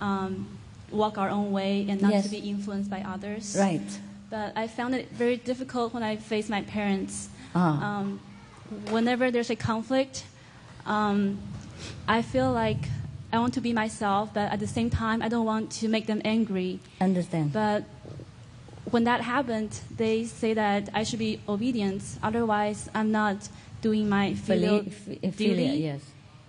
[0.01, 0.46] um,
[0.90, 2.25] walk our own way and not Yes.
[2.25, 3.57] to be influenced by others.
[3.59, 3.83] right.
[4.31, 7.29] But I found it very difficult when I faced my parents.
[7.55, 7.99] Ah.
[7.99, 8.21] Um,
[8.91, 10.25] whenever there's a conflict,
[10.87, 11.38] um,
[12.09, 12.88] I feel like
[13.33, 16.07] I want to be myself, but at the same time, I don't want to make
[16.07, 16.81] them angry.
[17.01, 17.53] Understand.
[17.53, 17.85] But
[18.91, 22.03] when that happened, they say that I should be obedient.
[22.23, 23.49] Otherwise, I'm not
[23.81, 25.62] doing my filial Fili- duty.
[25.62, 26.01] Yes.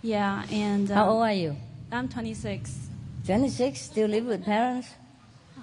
[0.02, 1.56] Yeah, and How um, old are you?
[1.92, 2.90] I'm 26.
[3.26, 3.80] 26?
[3.80, 4.90] Still live with parents?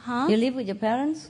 [0.05, 0.27] Huh?
[0.31, 1.29] You live with your parents?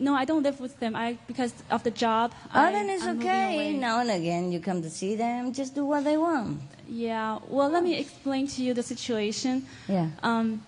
[0.00, 0.96] No, I don't live with them.
[0.96, 2.32] I because of the job.
[2.54, 3.76] Oh, I- then it's I'm okay.
[3.76, 5.52] Now and again, you come to see them.
[5.52, 6.60] Just do what they want.
[6.88, 7.38] Yeah.
[7.48, 9.66] Well, let me explain to you the situation.
[9.88, 10.08] Yeah.
[10.22, 10.62] Um,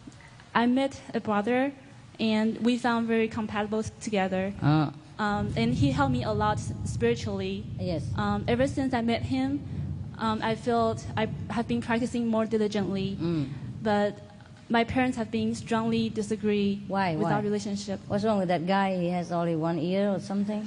[0.55, 1.73] I met a brother,
[2.21, 4.53] and we found very compatible together.
[4.63, 7.65] Ah, Um, and he helped me a lot spiritually.
[7.81, 8.03] yes.
[8.17, 9.61] Um, ever since I met him,
[10.19, 11.25] um, I felt I
[11.57, 13.17] have been practicing more diligently.
[13.21, 13.49] Mm.
[13.83, 14.13] But
[14.73, 17.33] my parents have been strongly disagree Why, with why?
[17.35, 18.01] our relationship.
[18.09, 18.97] What's wrong with that guy?
[18.97, 20.67] He has only one ear or something?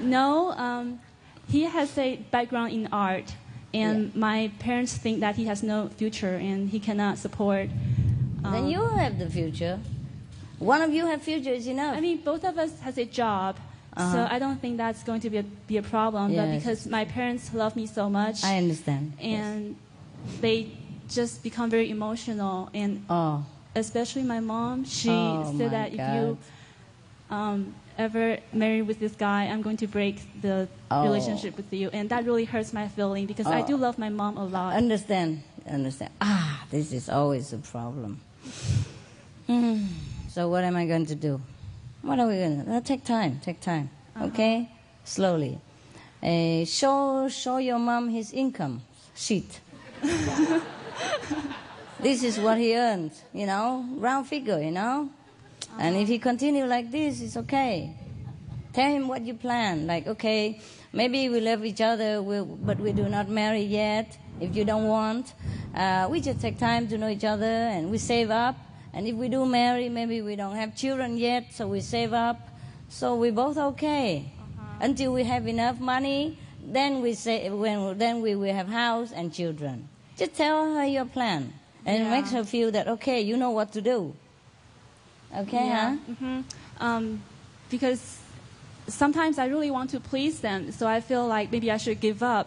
[0.00, 1.00] No, um,
[1.48, 3.34] he has a background in art,
[3.74, 7.68] and my parents think that he has no future and he cannot support.
[8.42, 9.78] then um, you have the future.
[10.58, 11.96] One of you have future is enough.
[11.96, 13.56] I mean, both of us has a job,
[13.96, 14.28] so Uh-huh.
[14.30, 16.26] I don't think that's going to be a, be a problem.
[16.38, 19.12] But because my parents love me so much, I understand.
[19.18, 19.44] Yes.
[19.44, 19.76] and
[20.40, 20.70] they
[21.14, 23.44] just become very emotional, and Oh,
[23.74, 26.38] especially my mom, she Oh, said that if you
[27.30, 31.04] um, ever marry with this guy, I'm going to break the Oh.
[31.04, 33.66] relationship with you, and that really hurts my feeling because I Oh.
[33.66, 34.74] do love my mom a lot.
[34.76, 35.42] understand.
[35.66, 36.10] Understand.
[36.20, 38.20] Ah, This is always a problem.
[39.46, 39.86] Hmm.
[40.28, 41.40] So what am I going to do?
[42.02, 42.70] What are we going to?
[42.70, 42.80] do?
[42.80, 43.40] Take time.
[43.44, 43.90] Take time.
[44.20, 44.68] Okay,
[45.04, 45.58] slowly.
[46.22, 48.82] Uh, show show your mom his income
[49.14, 49.60] sheet.
[52.00, 53.22] this is what he earns.
[53.32, 54.60] You know, round figure.
[54.60, 55.10] You know,
[55.78, 57.96] and if he continue like this, it's okay.
[58.72, 59.86] Tell him what you plan.
[59.86, 60.60] Like, okay,
[60.92, 64.16] maybe we love each other, we, but we do not marry yet.
[64.40, 65.34] If you don't want,
[65.74, 68.56] uh, we just take time to know each other and we save up.
[68.94, 72.48] And if we do marry, maybe we don't have children yet, so we save up.
[72.88, 74.32] So we're both okay
[74.80, 76.38] until we have enough money.
[76.64, 79.88] Then we say when then we will have house and children.
[80.22, 81.52] Just tell her your plan,
[81.84, 82.10] and it Yeah.
[82.10, 84.14] makes her feel that okay, you know what to do.
[85.34, 85.96] Okay, yeah.
[86.06, 86.14] huh?
[86.14, 86.40] hmm
[86.78, 87.22] Um,
[87.68, 88.18] because
[88.86, 92.22] sometimes I really want to please them, so I feel like maybe I should give
[92.22, 92.46] up.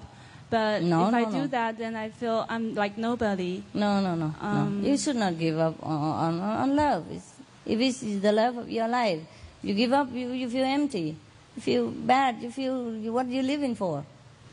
[0.50, 1.32] But No, if no, I no.
[1.32, 3.62] do that, then I feel I'm like nobody.
[3.74, 4.88] No, no, no, Um, no.
[4.88, 7.04] You should not give up on, on, on love.
[7.12, 7.28] It's,
[7.66, 9.20] if it's the love of your life,
[9.64, 11.18] you give up, you, you feel empty.
[11.58, 12.40] You feel bad.
[12.42, 14.06] You feel you, what you're living for.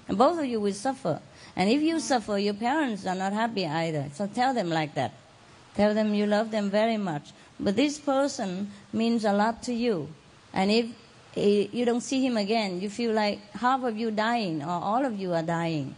[0.09, 1.21] And both of you will suffer.
[1.57, 4.07] And if you suffer, your parents are not happy either.
[4.15, 5.13] So tell them like that.
[5.75, 7.33] Tell them you love them very much.
[7.61, 10.09] But this person means a lot to you.
[10.53, 10.87] And if
[11.37, 15.05] eh, you don't see him again, you feel like half of you dying or all
[15.05, 15.95] of you are dying.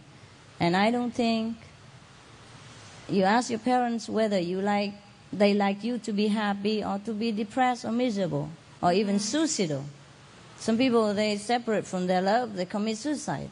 [0.59, 1.57] And I don't think
[3.09, 4.93] you ask your parents whether you like
[5.33, 8.49] they like you to be happy or to be depressed or miserable
[8.81, 9.83] or even suicidal.
[10.57, 13.49] Some people they separate from their love, they commit suicide.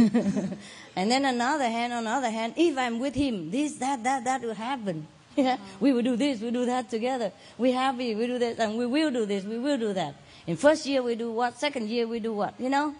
[0.96, 4.24] and then another hand, on the other hand, if I'm with him, this, that, that,
[4.24, 5.06] that will happen.
[5.36, 7.30] Yeah, we will do this, we do that together.
[7.56, 10.16] We happy, we do this, and we will do this, we will do that.
[10.46, 12.94] In first year we do what, second year we do what, you know?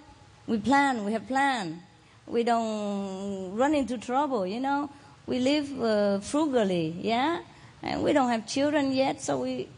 [0.47, 1.83] We plan, we have plan.
[2.27, 4.91] We don't run into trouble, you know?
[5.27, 7.41] We live uh, frugally, yeah?
[7.83, 9.69] And we don't have children yet, so we,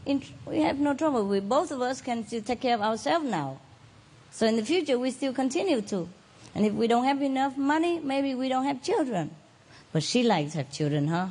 [0.45, 1.27] we have no trouble.
[1.27, 3.61] We, both of us can take care of ourselves now.
[4.31, 6.09] So in the future, we still continue to.
[6.55, 9.31] And if we don't have enough money, maybe we don't have children.
[9.93, 11.29] But she likes to have children, huh?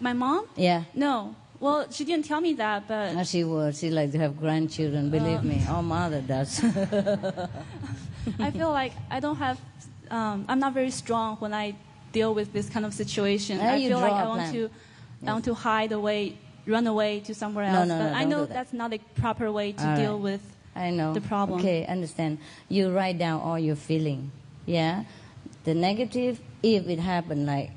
[0.00, 0.46] My mom?
[0.56, 0.84] Yeah.
[0.94, 1.34] No.
[1.60, 3.76] Well, she didn't tell me that, but No, she would.
[3.76, 5.42] She likes to have grandchildren, believe Uh.
[5.42, 5.62] me.
[5.68, 6.60] Our mother does.
[8.38, 9.58] I feel like I don't have.
[10.10, 11.74] Um, I'm not very strong when I
[12.12, 13.58] deal with this kind of situation.
[13.58, 14.52] Yeah, I feel like I want plan.
[14.54, 14.70] to,
[15.26, 17.88] I want to hide away, run away to somewhere else.
[17.88, 18.52] no, but no, I know that.
[18.52, 20.22] that's not a proper way to All deal right.
[20.22, 20.42] with.
[20.74, 21.12] I know.
[21.14, 21.60] the problem.
[21.60, 22.38] Okay, understand.
[22.68, 24.30] You write down all your feeling.
[24.66, 25.04] Yeah?
[25.64, 27.70] The negative, if it happened like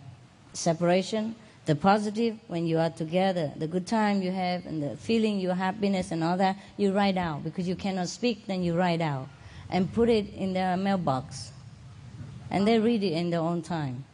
[0.54, 1.36] separation.
[1.66, 5.56] The positive, when you are together, the good time you have and the feeling, your
[5.56, 7.44] happiness and all that, you write out.
[7.44, 9.28] Because you cannot speak, then you write out.
[9.70, 11.52] And put it in their mailbox.
[12.52, 14.06] And they read it in their own time.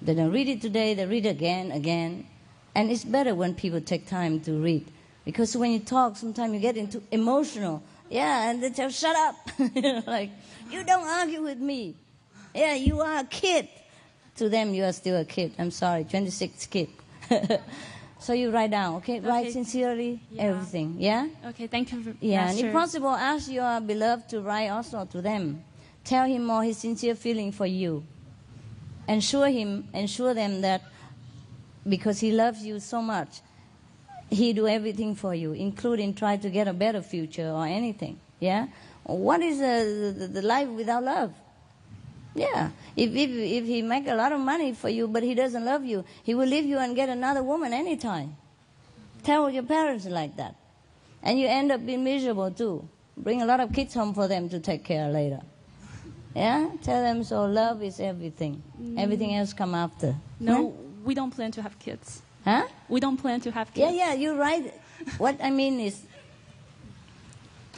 [0.00, 2.26] They don't read it today, they read again, again.
[2.74, 4.86] And it's better when people take time to read.
[5.24, 7.82] Because when you talk, sometimes you get into emotional.
[8.10, 9.36] Yeah, and they tell, shut up.
[9.58, 10.30] you know, like,
[10.70, 11.96] you don't argue with me.
[12.54, 13.68] Yeah, you are a kid.
[14.36, 15.52] To them, you are still a kid.
[15.58, 16.88] I'm sorry, 26 kid.
[18.18, 19.20] so you write down, okay?
[19.20, 20.42] Write sincerely, Yeah.
[20.44, 20.96] everything.
[20.98, 21.28] Yeah?
[21.46, 22.16] Okay, thank you.
[22.20, 25.62] Yeah, and if possible, ask your beloved to write also to them.
[26.04, 28.04] Tell him all his sincere feeling for you.
[29.06, 30.82] Ensure him, ensure them that
[31.88, 33.40] because he loves you so much,
[34.30, 38.18] he do everything for you, including try to get a better future or anything.
[38.40, 38.68] Yeah.
[39.04, 41.34] What is uh, the, the life without love?
[42.34, 42.70] Yeah.
[42.96, 45.84] If, if if he make a lot of money for you, but he doesn't love
[45.84, 48.36] you, he will leave you and get another woman anytime.
[49.22, 50.56] Tell your parents like that.
[51.22, 52.88] And you end up being miserable too.
[53.16, 55.40] Bring a lot of kids home for them to take care later.
[56.34, 56.70] Yeah?
[56.82, 58.62] Tell them so love is everything.
[58.80, 58.98] Mm.
[58.98, 60.16] Everything else come after.
[60.40, 61.04] No, hmm?
[61.04, 62.22] we don't plan to have kids.
[62.44, 62.66] Huh?
[62.88, 63.92] We don't plan to have kids.
[63.92, 64.72] yeah, yeah, you're right.
[65.18, 66.02] what I mean is,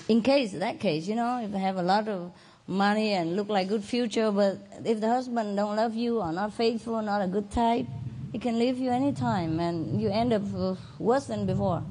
[0.08, 2.33] in case, that case, you know, if you have a lot of
[2.67, 6.52] money and look like good future, but if the husband don't love you or not
[6.52, 7.87] faithful, not a good type,
[8.33, 11.83] he can leave you anytime and you end up uh, worse than before.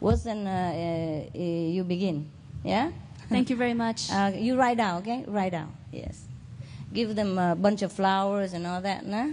[0.00, 2.30] Worse than uh, uh, uh, you begin.
[2.64, 2.90] Yeah?
[3.28, 4.10] Thank you very much.
[4.16, 5.24] Uh, you write down, okay?
[5.26, 6.24] Write down, yes.
[6.92, 9.28] Give them a bunch of flowers and all that, nah?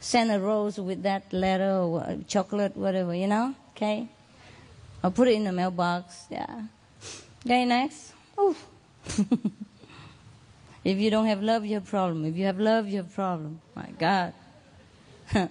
[0.00, 3.54] Send a rose with that letter or chocolate, whatever, you know?
[3.76, 4.08] Okay?
[5.02, 6.62] Or put it in the mailbox, yeah.
[7.46, 8.12] Okay, next.
[8.38, 8.66] Oof.
[10.84, 12.24] if you don't have love, you have problem.
[12.24, 13.60] If you have love, you have problem.
[13.74, 14.32] My God.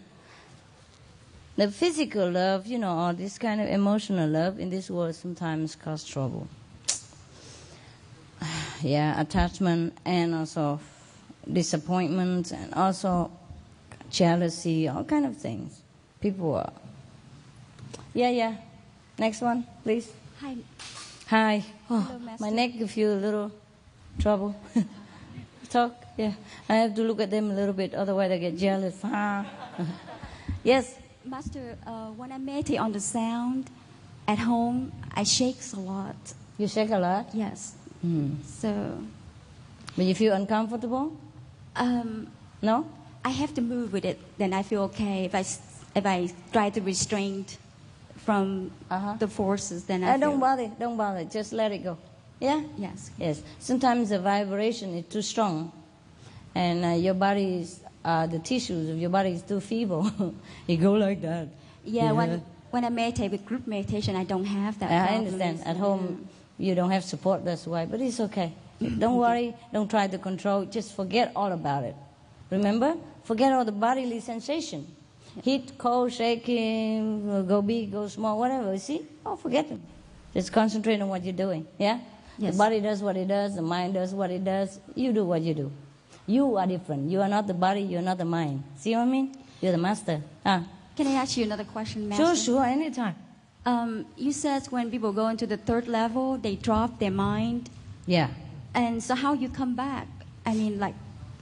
[1.55, 5.75] the physical love, you know, all this kind of emotional love in this world sometimes
[5.75, 6.47] cause trouble
[8.81, 10.79] yeah, attachment and also
[11.51, 13.31] disappointment and also
[14.09, 15.81] jealousy, all kind of things.
[16.19, 16.73] People are
[18.13, 18.55] Yeah, yeah.
[19.17, 20.11] Next one, please.
[20.41, 20.57] Hi.
[21.27, 21.63] Hi.
[21.89, 23.51] Oh, Hello, my neck you a little
[24.19, 24.55] trouble.
[25.71, 25.95] Talk.
[26.17, 26.33] Yeah.
[26.67, 28.99] I have to look at them a little bit, otherwise I get jealous.
[29.03, 29.45] Ah.
[30.63, 30.95] yes.
[31.23, 33.69] Master, uh, when I meditate on the sound
[34.27, 36.15] at home, I shake a lot.
[36.57, 37.29] You shake a lot.
[37.33, 37.73] Yes.
[38.01, 38.35] Hmm.
[38.43, 38.97] So,
[39.95, 41.15] But you feel uncomfortable?
[41.75, 42.27] um,
[42.61, 42.85] No.
[43.23, 44.19] I have to move with it.
[44.39, 45.25] Then I feel okay.
[45.25, 45.45] If I
[45.93, 47.45] if I try to restrain
[48.25, 48.71] from
[49.19, 50.71] the forces, then I Uh, feel, don't bother.
[50.79, 51.23] Don't bother.
[51.25, 51.97] Just let it go.
[52.41, 52.61] Yeah.
[52.77, 53.11] Yes.
[53.17, 53.43] Yes.
[53.59, 55.71] Sometimes the vibration is too strong,
[56.55, 60.11] and uh, your body is uh, the tissues of your body is too feeble.
[60.67, 61.47] you go like that.
[61.85, 64.91] Yeah, when when I meditate with group meditation, I don't have that.
[64.91, 65.25] I problem.
[65.25, 65.61] understand.
[65.65, 66.27] At home,
[66.57, 67.45] you don't have support.
[67.45, 67.85] That's why.
[67.85, 68.53] But it's okay.
[68.97, 69.53] don't worry.
[69.71, 70.65] Don't try to control.
[70.65, 71.95] Just forget all about it.
[72.49, 72.95] Remember?
[73.23, 74.87] Forget all the bodily sensation.
[75.43, 78.73] Heat, cold, shaking, go big, go small, whatever.
[78.73, 79.05] You see?
[79.25, 79.81] Oh, forget them.
[80.33, 81.65] Just concentrate on what you're doing.
[81.77, 81.99] Yeah?
[82.37, 82.53] Yes.
[82.53, 83.55] The body does what it does.
[83.55, 84.79] The mind does what it does.
[84.95, 85.71] You do what you do.
[86.27, 87.09] You are different.
[87.09, 87.81] You are not the body.
[87.81, 88.63] You are not the mind.
[88.77, 89.35] See what I mean?
[89.61, 90.21] You're the master.
[90.45, 90.63] Ah.
[90.95, 92.25] Can I ask you another question, Master?
[92.25, 92.65] Sure, sure.
[92.65, 93.15] Anytime.
[93.65, 97.69] Um, you said when people go into the third level, they drop their mind.
[98.07, 98.29] Yeah.
[98.73, 100.07] And so how you come back?
[100.45, 100.95] I mean, like.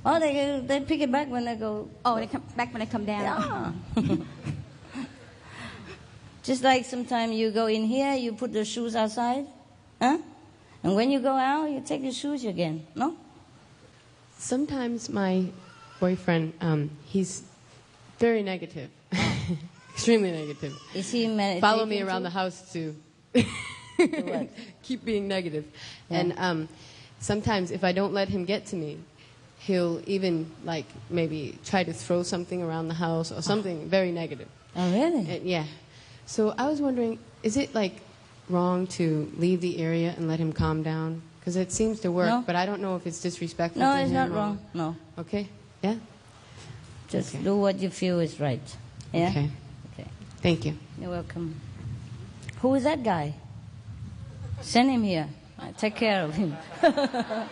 [0.06, 1.90] Oh, they they pick it back when they go.
[2.06, 3.76] Oh, they come back when they come down.
[3.96, 4.16] Yeah.
[6.44, 9.46] Just like sometimes you go in here, you put the shoes outside,
[10.02, 10.18] huh?
[10.84, 12.86] And when you go out, you take your shoes again.
[12.96, 13.16] No?
[14.38, 15.46] Sometimes my
[16.00, 17.44] boyfriend, um, he's
[18.18, 18.90] very negative,
[19.94, 20.74] extremely negative.
[20.94, 22.24] Is he meditating Follow me around too?
[22.24, 22.96] the house to
[24.84, 25.66] keep being negative.
[26.10, 26.20] Yeah.
[26.20, 26.70] And um,
[27.20, 29.00] sometimes if I don't let him get to me,
[29.60, 34.48] he'll even like maybe try to throw something around the house or something very negative.
[34.76, 35.30] Oh, really?
[35.30, 35.66] And, yeah.
[36.26, 38.00] So I was wondering, is it like
[38.50, 41.22] wrong to leave the area and let him calm down?
[41.40, 42.44] Because it seems to work, No.
[42.46, 43.82] but I don't know if it's disrespectful.
[43.82, 44.60] No, to it's not wrong.
[44.74, 44.96] No.
[45.18, 45.48] Okay.
[45.82, 45.96] Yeah.
[47.08, 47.44] Just Okay.
[47.44, 48.62] do what you feel is right.
[49.14, 49.30] Yeah?
[49.30, 49.50] Okay.
[49.94, 50.08] Okay.
[50.42, 50.78] Thank you.
[51.00, 51.56] You're welcome.
[52.62, 53.34] Who is that guy?
[54.62, 55.28] Send him here.
[55.58, 56.56] I take care of him.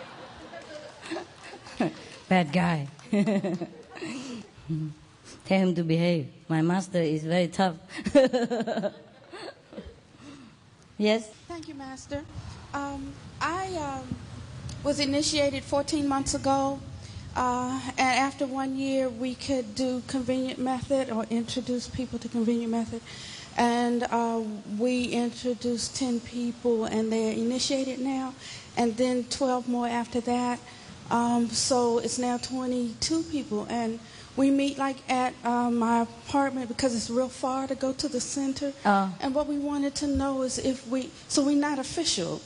[2.28, 2.86] Bad guy.
[5.46, 6.28] Tell him to behave.
[6.48, 7.76] My master is very tough.
[10.98, 11.30] yes?
[11.48, 12.22] Thank you, Master.
[12.74, 14.16] Um, I um,
[14.84, 16.80] was initiated 14 months ago,
[17.34, 22.72] uh, and after one year, we could do convenient method or introduce people to convenient
[22.72, 23.00] method.
[23.56, 24.42] And uh,
[24.78, 28.34] we introduced 10 people, and they're initiated now,
[28.76, 30.60] and then 12 more after that.
[31.10, 33.98] Um, so it's now 22 people, and
[34.38, 38.20] we meet like at uh, my apartment because it's real far to go to the
[38.20, 38.72] center.
[38.86, 39.12] Oh.
[39.20, 42.40] And what we wanted to know is if we, so we're not official.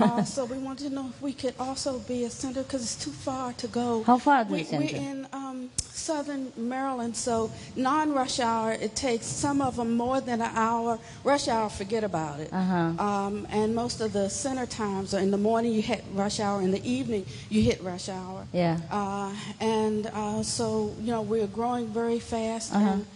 [0.00, 3.04] Uh, so we wanted to know if we could also be a center because it's
[3.04, 4.02] too far to go.
[4.04, 4.86] How far the we, center?
[4.86, 10.40] We're in um, southern Maryland, so non-rush hour, it takes some of them more than
[10.40, 10.98] an hour.
[11.24, 12.52] Rush hour, forget about it.
[12.52, 13.04] Uh-huh.
[13.04, 16.60] Um, and most of the center times are in the morning, you hit rush hour.
[16.62, 18.46] In the evening, you hit rush hour.
[18.52, 18.78] Yeah.
[18.90, 22.74] Uh, and uh, so, you know, we're growing very fast.
[22.74, 22.84] Uh-huh.
[22.84, 23.06] And,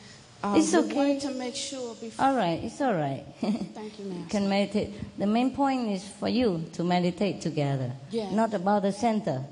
[0.43, 0.95] uh, It's okay.
[0.95, 2.24] wanted to make sure before.
[2.24, 3.24] All right, it's all right.
[3.41, 4.93] Thank you, You can meditate.
[5.18, 8.32] The main point is for you to meditate together, Yes.
[8.32, 9.45] not about the center.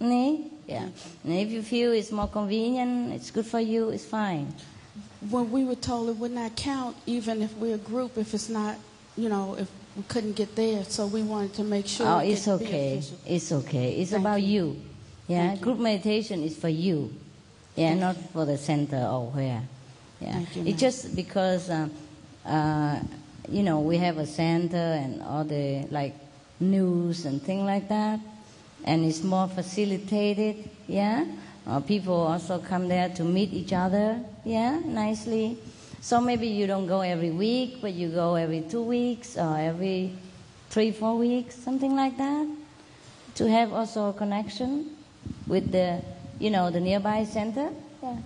[0.00, 0.50] Nee?
[0.66, 0.88] Yeah.
[1.24, 4.52] And if you feel it's more convenient, it's good for you, it's fine.
[5.30, 8.48] when we were told it would not count even if we're a group if it's
[8.48, 8.74] not
[9.16, 12.48] you know if we couldn't get there so we wanted to make sure oh, it's
[12.48, 13.00] okay.
[13.24, 13.92] It's okay.
[14.00, 14.48] It's Thank about you.
[14.64, 14.82] you.
[15.28, 15.46] Yeah.
[15.46, 15.64] Thank you.
[15.64, 17.12] Group meditation is for you.
[17.76, 19.62] Yeah, Thank not for the center or where.
[20.22, 20.32] Yeah.
[20.32, 21.90] Thank you, it's just because, um,
[22.46, 23.00] uh,
[23.48, 26.14] you know, we have a center and all the like
[26.60, 28.20] news and things like that,
[28.84, 30.68] and it's more facilitated.
[30.86, 31.26] Yeah.
[31.66, 34.20] Uh, people also come there to meet each other.
[34.44, 35.58] Yeah, nicely.
[36.00, 40.12] So maybe you don't go every week, but you go every two weeks or every
[40.70, 42.48] three, four weeks, something like that,
[43.36, 44.96] to have also a connection
[45.46, 46.02] with the,
[46.40, 47.70] you know, the nearby center.
[48.02, 48.16] Yeah.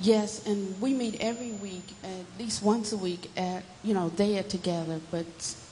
[0.00, 4.42] Yes and we meet every week at least once a week at you know there
[4.42, 5.26] together but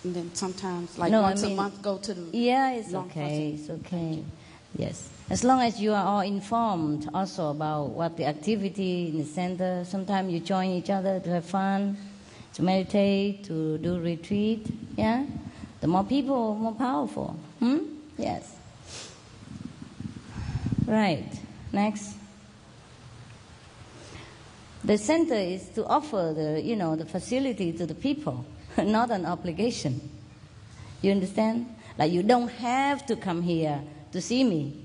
[0.05, 2.93] and then sometimes like No, I once mean- a month go to the Yeah, it's
[2.95, 3.57] okay.
[3.59, 4.23] It's okay.
[4.77, 5.09] Yes.
[5.31, 9.85] As long as you are all informed also about what the activity in the center.
[9.87, 11.97] Sometimes you join each other to have fun,
[12.55, 14.67] to meditate, to do retreat.
[14.97, 15.25] Yeah?
[15.81, 17.37] The more people, more powerful.
[17.61, 17.79] Hmm?
[18.19, 18.57] Yes.
[20.87, 21.25] Right.
[21.73, 22.17] Next.
[24.85, 28.45] The center is to offer the, you know, the facility to the people,
[28.77, 30.11] not an obligation.
[31.01, 31.75] You understand?
[31.99, 33.81] Like you don't have to come here
[34.13, 34.77] to see me.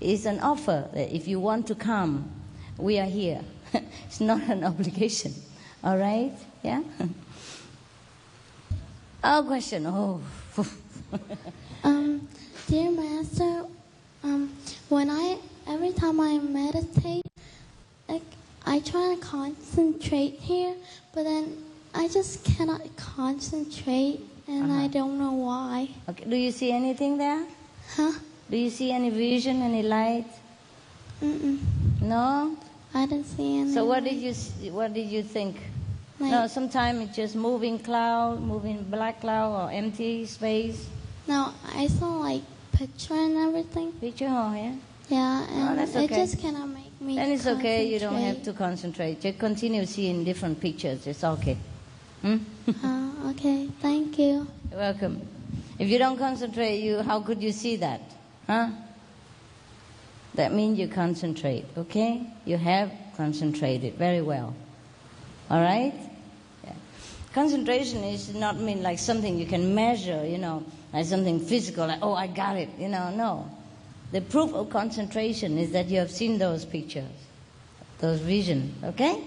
[0.00, 2.30] It's an offer that if you want to come,
[2.76, 3.42] we are here.
[4.06, 5.34] it's not an obligation.
[5.84, 6.32] All right?
[6.62, 6.82] Yeah?
[9.22, 9.86] oh, question.
[9.86, 10.20] Oh.
[11.84, 12.26] Um,
[12.66, 13.64] dear Master,
[14.24, 14.52] um,
[14.88, 17.24] when I every time I meditate,
[18.08, 18.22] like
[18.68, 20.74] I try to concentrate here,
[21.14, 21.56] but then
[21.94, 24.88] I just cannot concentrate, and I Uh-huh.
[24.98, 25.88] don't know why.
[26.10, 26.24] Okay.
[26.28, 27.42] Do you see anything there?
[27.96, 28.12] Huh?
[28.50, 30.28] Do you see any vision, any light?
[31.22, 31.58] Mm-mm.
[32.02, 32.56] No.
[32.94, 33.72] I didn't see any.
[33.72, 34.32] So what did you
[34.72, 35.56] what did you think?
[36.20, 40.88] Like- no, sometimes it's just moving cloud, moving black cloud or empty space.
[41.26, 42.42] No, I saw like
[42.72, 43.92] picture and everything.
[44.00, 44.74] Picture, oh yeah.
[45.08, 46.14] Yeah, Oh, and that's it okay.
[46.16, 47.16] just cannot make me.
[47.16, 47.86] Then it's okay.
[47.88, 49.20] You don't have to concentrate.
[49.20, 51.06] Just continue seeing different pictures.
[51.06, 51.56] It's okay.
[52.20, 52.36] Hmm?
[52.84, 54.46] Uh, okay, thank you.
[54.70, 55.22] You're welcome.
[55.78, 58.02] If you don't concentrate, you how could you see that?
[58.46, 58.68] Huh?
[60.34, 62.22] That means you concentrate, okay?
[62.44, 64.54] You have concentrated very well.
[65.50, 65.94] All right?
[66.64, 66.72] Yeah.
[67.32, 72.00] Concentration is not mean like something you can measure, you know, like something physical, like,
[72.02, 73.50] oh, I got it, you know, no.
[74.10, 77.10] The proof of concentration is that you have seen those pictures,
[77.98, 79.22] those visions, okay?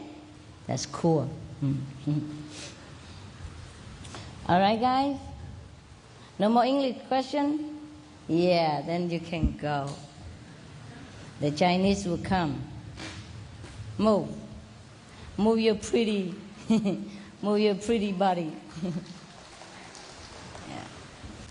[0.65, 1.29] That's cool.
[4.47, 5.17] All right, guys?
[6.39, 7.77] No more English question?
[8.27, 9.87] Yeah, then you can go.
[11.39, 12.59] The Chinese will come.
[13.97, 14.29] Move.
[15.37, 16.33] Move your pretty,
[17.41, 18.51] move your pretty body.
[18.83, 18.91] yeah.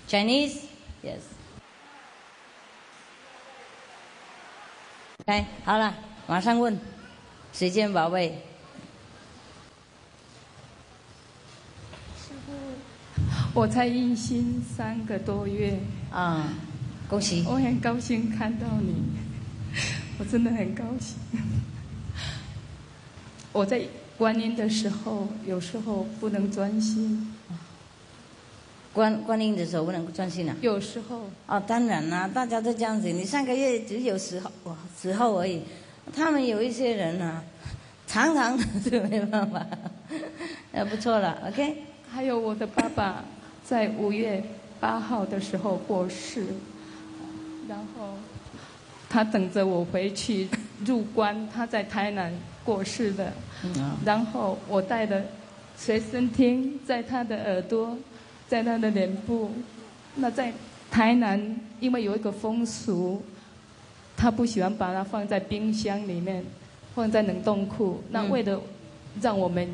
[0.09, 0.67] Chinese?
[1.03, 1.40] Yes.
[5.21, 5.95] OK，好了，
[6.27, 6.79] 马上问，
[7.53, 8.43] 时间宝贝。
[12.17, 12.53] 师傅
[13.53, 15.79] 我才印心三个多月
[16.11, 16.49] 啊，
[17.07, 17.45] 恭喜！
[17.47, 18.95] 我很高兴看到你，
[20.19, 21.19] 我真的很高兴。
[23.53, 23.83] 我在
[24.17, 27.35] 观音的时候，有时候不能专心，
[28.93, 30.57] 观观音的时候不能专心啊？
[30.61, 33.09] 有时候哦，当然啦，大家都这样子。
[33.09, 35.63] 你上个月只有时候哇时候而已，
[36.15, 37.43] 他们有一些人啊，
[38.07, 39.65] 常常是没办法，
[40.73, 41.85] 那 不错了，OK。
[42.13, 43.25] 还有我的爸爸
[43.65, 44.43] 在五月
[44.81, 46.47] 八号的时候过世，
[47.69, 48.15] 然后
[49.09, 50.49] 他等着我回去
[50.85, 52.33] 入关，他在台南
[52.65, 53.33] 过世的，
[53.63, 55.25] 嗯然后我带的
[55.77, 57.97] 随身听在他的耳朵，
[58.51, 59.49] 在他的脸部。
[60.17, 60.53] 那在
[60.91, 61.41] 台南，
[61.79, 63.23] 因为有一个风俗，
[64.17, 66.45] 他不喜欢把它放在冰箱里面，
[66.93, 68.03] 放在冷冻库。
[68.11, 68.61] 那嗯为了
[69.23, 69.69] 让我们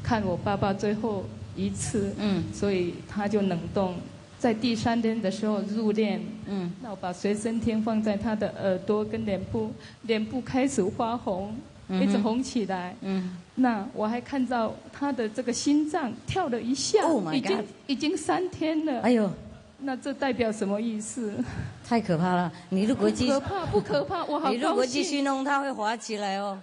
[0.00, 1.24] 看我爸爸最后
[1.56, 3.96] 一次，嗯，所以他就冷冻。
[4.38, 9.72] 在第三天的时候入殓，嗯，那我把随身听放在他的耳朵跟脸部，
[10.02, 11.52] 脸部开始发红，
[11.90, 12.94] 一直红起来。
[13.00, 19.00] 嗯，那我还看到他的这个心脏跳了一下 Oh 已经已经三天了。
[19.00, 19.30] 哎呦，
[19.78, 21.42] 那这代表什么意思？
[21.86, 22.52] 太可怕了！
[22.68, 25.24] 你如果继不可怕，不可怕，我好你如果高继续兴。
[25.24, 26.60] 弄，它会滑起来哦。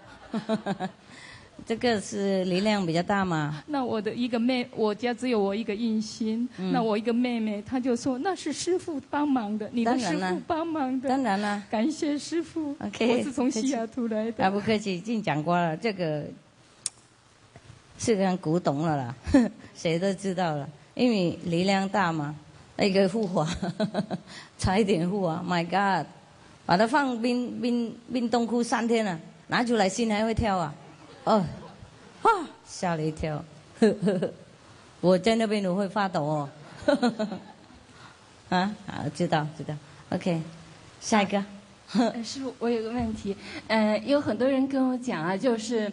[1.67, 3.61] 这个是力量比较大嘛？
[3.67, 6.47] 那我的一个妹，我家只有我一个印心。
[6.57, 11.09] 嗯那我一个妹妹，她就说那是师傅帮忙的，你的当然啦师傅帮忙的。
[11.09, 12.73] 当然了，感谢师傅。
[12.79, 14.45] OK，我是从西雅图来的。
[14.45, 16.23] 啊，不客气，已经讲过了，这个
[17.99, 19.15] 是个古董了啦，
[19.75, 22.33] 谁都知道了，因为力量大嘛，
[22.77, 23.45] 那个护法，
[24.57, 26.07] 差一点护啊，My God，
[26.65, 30.73] 把它放冰冰冰冻库三天了，拿出来心还会跳啊，
[31.27, 31.43] 哦，
[32.23, 32.29] 啊，
[32.65, 33.43] 吓了一跳
[33.81, 34.31] 呵呵，
[35.01, 36.49] 我在那边我会发抖哦，
[38.47, 39.75] 啊，好，知道知道
[40.09, 40.41] ，OK，
[41.01, 41.43] 下一个。
[42.23, 43.35] 师傅，我有个问题，
[43.67, 45.91] 呃，有很多人跟我讲啊，就是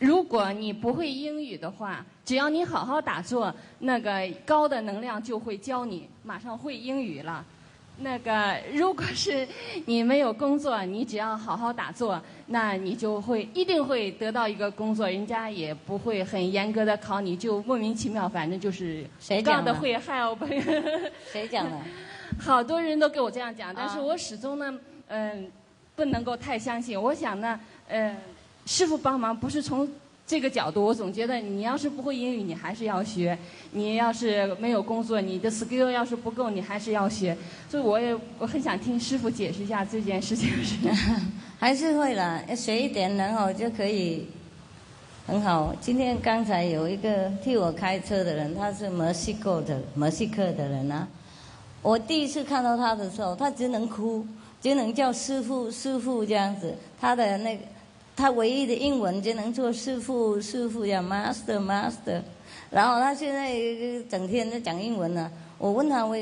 [0.00, 7.44] 如果你不会英语的话，只要你好好打坐，那个高的能量就会教你，马上会英语了。
[7.98, 9.46] 那个如果是
[9.86, 20.38] 你没有工作，你只要好好打坐，那你就会一定会得到一个工作，人家也不会很严格的考你，就莫名其妙，反正就是谁讲的会 help。
[21.30, 21.78] 谁讲的？
[22.40, 24.74] 好多人都跟我这样讲，但是啊我始终呢，
[25.08, 25.50] 嗯、
[25.94, 27.00] 不能够太相信。
[27.00, 28.16] 我想呢，嗯、
[28.66, 29.88] 师傅帮忙不是从
[30.32, 33.36] 这个角度，我总觉得你要是不会英语，你还是要学；
[33.72, 37.36] 你要是没有工作，你的 skill 要是不够，你还是要学。
[37.68, 40.48] 所以我也我很想听师傅解释一下这件事情。
[41.60, 44.26] 还是会啦，要学一点，然后就可以
[45.26, 45.76] 很好。
[45.82, 51.06] 今天刚才有一个替我开车的人，他是墨西哥的墨西哥的人啊。
[51.82, 54.26] 我第一次看到他的时候，他只能哭，
[54.62, 56.74] 只能叫师傅师傅这样子。
[56.98, 57.64] 他的那个，
[58.14, 62.20] 他唯一的英文只能做师傅师傅呀 master master。
[62.70, 63.54] 然后他现在
[64.08, 65.30] 整天在讲英文呢。
[65.58, 66.16] 我问他，我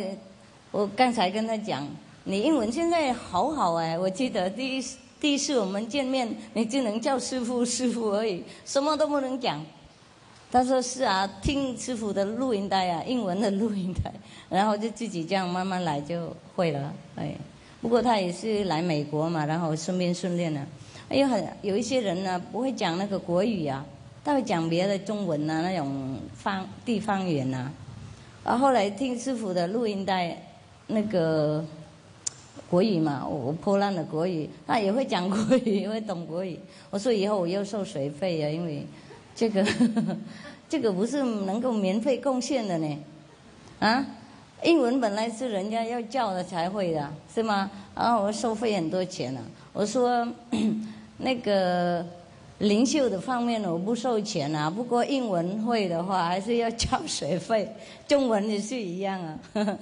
[0.71, 1.89] 我刚才跟他讲，
[2.25, 3.99] 你英文现在好好哎。
[3.99, 4.85] 我记得第一
[5.21, 9.65] 第一次我们见面，你只能叫师傅师傅而已，什么都不能讲。
[10.53, 14.13] 他说是啊，听师傅的录音带啊，英文的录音带，
[14.49, 16.93] 然后就自己这样慢慢来就会了。
[17.17, 17.35] 哎，
[17.81, 20.67] 不过他也是来美国嘛，然后顺便训练了。
[21.11, 23.85] 还有很有一些人呢，不会讲那个国语啊。
[24.23, 27.69] 他会讲别的中文呐，那种方地方语言呐。
[28.45, 30.41] 然后来听师傅的录音带，
[30.87, 31.65] 那个
[32.69, 36.57] 国语嘛，我破烂的国语，他也会讲国语，也会懂国语。
[36.91, 38.87] 我说以后我要收水费呀，因为
[39.35, 39.67] 这个
[40.69, 42.99] 这个不是能够免费贡献的呢。
[43.81, 44.07] 啊，
[44.63, 47.69] 英文本来是人家要教的才会的，是吗？
[47.97, 49.41] 然后我收费很多钱呢。
[49.73, 50.29] 我说
[51.21, 52.05] 那个。
[52.61, 57.67] 灵秀的方面我不收钱啊，不过英文会的话还是要交学费，
[58.07, 59.39] 中文也是一样啊。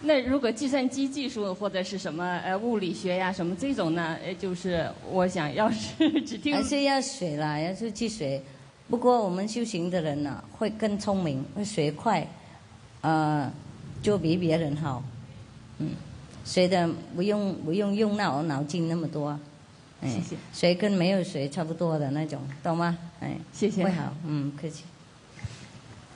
[0.00, 4.16] 那如果计算机技术或者是什么呃物理学呀什么这种呢？
[4.24, 8.40] 呃，就是我想要是只听还是要学啦，要是去学。
[8.88, 12.26] 不过我们修行的人呢，会更聪明，会学快，
[13.02, 13.52] 呃，
[14.02, 15.02] 就比别人好。
[15.80, 15.90] 嗯，
[16.46, 19.38] 学的不用不用用脑脑筋那么多。
[20.08, 20.36] 谢谢。
[20.52, 22.96] 水跟没有水差不多的那种，懂吗？
[23.20, 23.84] 哎，谢谢。
[23.84, 24.84] 会好，嗯，客气。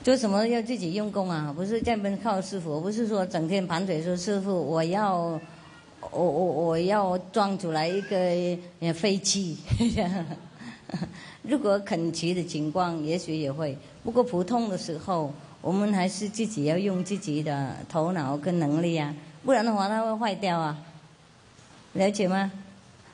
[0.02, 1.52] 做什么要自己用功啊？
[1.54, 5.16] 不是这边靠师傅，不是说整天盘腿说师傅，我要，
[6.10, 9.58] 我我我要装出来一个飞机。
[11.42, 13.76] 如果肯骑的情况，也许也会。
[14.04, 19.14] 不过普通的时候，我们还是自己要用自己的头脑跟能力啊，
[19.44, 20.78] 不然的话它会坏掉啊。
[21.94, 22.50] 了解吗？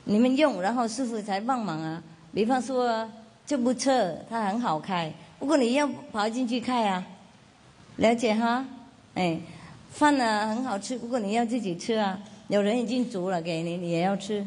[0.05, 2.01] 你们用，然后师傅才帮忙啊。
[2.33, 3.09] 比方说
[3.45, 7.05] 这部车它很好开，不过你要跑进去开啊。
[7.97, 8.65] 了解哈？
[9.13, 9.39] 哎，
[9.91, 12.19] 饭呢很好吃，不过你要自己吃啊。
[12.47, 14.45] 有人已经煮了给你，你也要吃。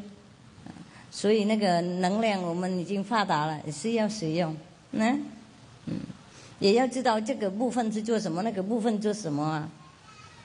[1.11, 4.55] 所以那个能量我们已经发达了，也是要使用。
[4.93, 5.25] 嗯，
[5.87, 5.95] 嗯，
[6.61, 9.69] 也要知道这个部分是做什么，那个部分做什么啊，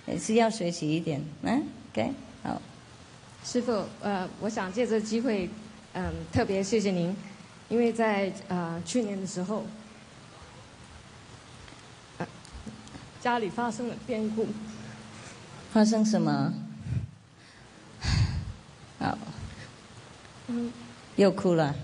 [0.07, 1.22] 也是要学习一点。
[1.43, 2.11] 嗯，OK，
[2.41, 2.61] 好。
[3.44, 5.50] 师傅，呃，我想借这个机会，
[5.94, 7.16] 嗯，特别谢谢您，
[7.68, 9.66] 因为在呃去年的时候，
[13.20, 14.48] 家里发生了变故。
[15.74, 16.54] 发生什么？
[19.00, 19.18] 好。
[20.48, 20.72] 嗯。
[21.18, 21.76] 又哭了。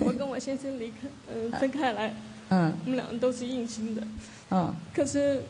[0.00, 2.14] 我 跟我先生离开，嗯，分开来。
[2.50, 2.72] 嗯。
[2.84, 4.06] 我们两个都是硬心的。
[4.50, 4.72] 嗯。
[4.94, 5.42] 可是，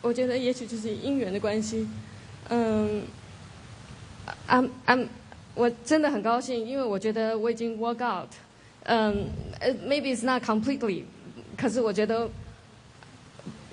[0.00, 1.88] 我觉得也许就是姻缘的关系，
[2.48, 3.02] 嗯。
[4.48, 5.06] I'm I'm，
[5.54, 8.28] 我真的很高兴，因为我觉得我已经 work out，
[8.84, 9.26] 嗯
[9.86, 11.04] ，maybe it's not completely，
[11.56, 12.28] 可是我觉得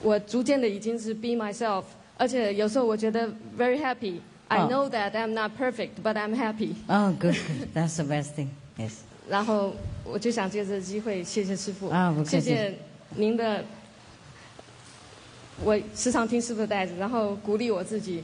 [0.01, 1.83] 我逐渐的已经是 be myself，
[2.17, 3.27] 而且有时候我觉得
[3.57, 4.19] very happy。
[4.49, 6.75] I know that I'm not perfect, but I'm happy.
[6.87, 7.35] Oh, good,
[7.73, 8.49] that's the best thing.
[8.77, 8.97] Yes.
[9.27, 9.73] 然后
[10.03, 11.89] 我就想借这个机会，谢谢师傅，
[12.23, 12.77] 谢谢
[13.15, 13.63] 您的，
[15.63, 18.23] 我时常听师傅的带子，然后鼓励我自己。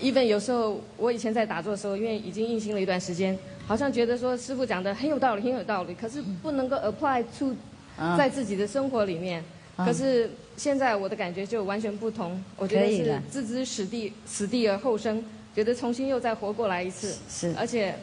[0.00, 3.36] Even 有时候我以前在打坐的时候，因为已经硬心了一段时间，
[3.66, 7.54] 好像觉得说师傅讲的很有道理，很有道理，可是不能够 apply to
[8.16, 9.42] 在自己的生活里面。
[9.76, 15.24] 可是现在我的感觉就完全不同，我觉得是置之死地，死地而后生，
[15.54, 17.16] 觉得重新又再活过来一次。
[17.30, 17.54] 是。
[17.56, 17.94] 而且，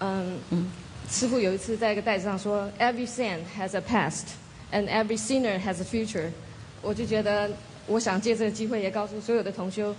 [0.00, 0.70] 嗯，嗯
[1.08, 4.24] 师傅有一次在一个袋子上说，Every saint has a past
[4.70, 6.28] and every sinner has a future。
[6.82, 7.50] 我就觉得，
[7.86, 9.94] 我想借这个机会也告诉所有的同修。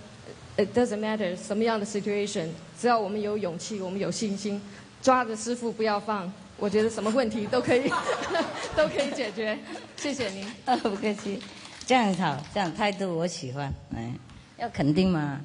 [0.56, 2.46] It doesn't matter 什么样的 situation，
[2.80, 4.62] 只要我们有勇气，我们有信心，
[5.02, 7.90] 抓着师傅不要放，我觉得什么问题都可以，
[8.76, 9.58] 都可以解决。
[9.96, 10.46] 谢谢您。
[10.80, 11.42] 不客气，
[11.84, 13.74] 这样好，这样态度我喜欢。
[13.96, 14.12] 哎，
[14.58, 15.40] 要肯定嘛，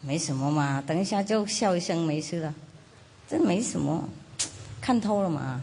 [0.00, 2.54] 没什么嘛，等一下就笑一声没事了，
[3.28, 4.08] 这没什么，
[4.80, 5.60] 看透了嘛。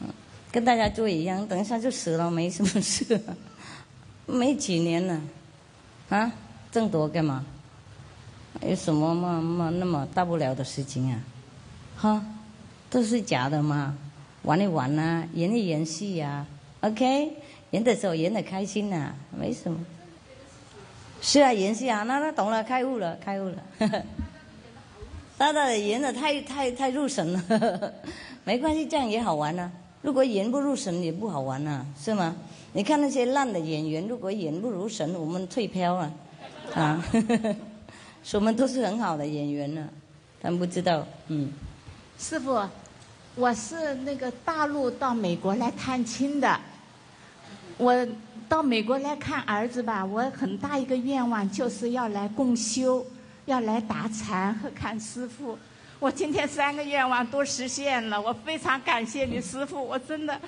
[0.00, 0.08] 嗯，
[0.52, 3.20] 跟大家做一样，等一下就死了，没什么事。
[4.26, 5.20] 没几年了，
[6.10, 6.30] 啊，
[6.70, 7.44] 这么多干嘛？
[8.62, 11.20] 有什么嘛嘛那么大不了的事情啊？
[11.96, 12.24] 哈，
[12.90, 13.96] 都是假的嘛，
[14.42, 16.44] 玩一玩呐，演一演戏呀
[16.80, 17.32] ，OK，
[17.70, 19.78] 演的时候演的开心呐，没什么。
[21.22, 23.62] 是啊，演戏啊，那那懂了，开悟了，开悟了。
[25.38, 27.94] 他的演的太太太入神了，
[28.44, 29.70] 没关系，这样也好玩啊。
[30.02, 32.34] 如果演不入神也不好玩啊，是吗？
[32.72, 36.12] 你看那些烂的演员，如果演不如神，我们退票了，
[36.74, 37.04] 啊，
[38.34, 39.88] 我们都是很好的演员呢、
[40.40, 41.50] 但不知道，嗯，
[42.18, 42.62] 师傅，
[43.34, 46.60] 我是那个大陆到美国来探亲的。
[47.76, 48.06] 我
[48.48, 53.04] 到美国来看儿子吧，我很大一个愿望就是要来共修，
[53.46, 55.58] 要来打禅和看师傅。
[55.98, 60.38] 我今天三个愿望都实现了，我非常感谢你师傅，我真的，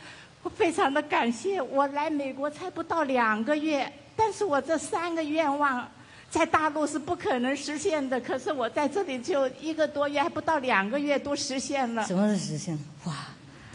[0.42, 1.60] 我非常的感谢。
[1.60, 5.88] 我来美国才不到两个月，但是我这三个愿望
[6.33, 12.03] 在大陆是不可能实现的，可是我在这里就一个多月，还不到两个月都实现了。
[12.07, 12.78] 什么是实现？
[13.05, 13.12] 哇，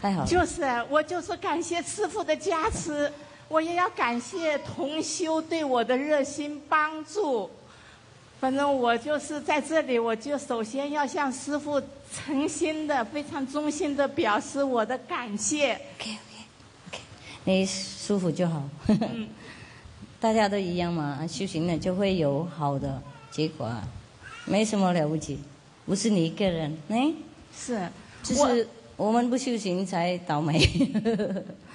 [0.02, 0.26] 太好了！
[0.26, 3.12] 就是我就是感谢师傅的加持，
[3.46, 7.48] 我也要感谢同修对我的热心帮助。
[8.40, 11.80] 反正我就是在这里，我就首先要向师傅
[12.12, 15.80] 诚心的、非常衷心的表示我的感谢。
[17.44, 18.68] 你舒服就好。
[20.20, 23.00] 大家都一样嘛，修行了就会有好的
[23.30, 23.86] 结果啊，
[24.44, 25.38] 没什么了不起，
[25.86, 27.12] 不是你一个人，哎，
[27.56, 27.88] 是，
[28.22, 28.66] 就是
[28.96, 30.60] 我们不修行才倒霉。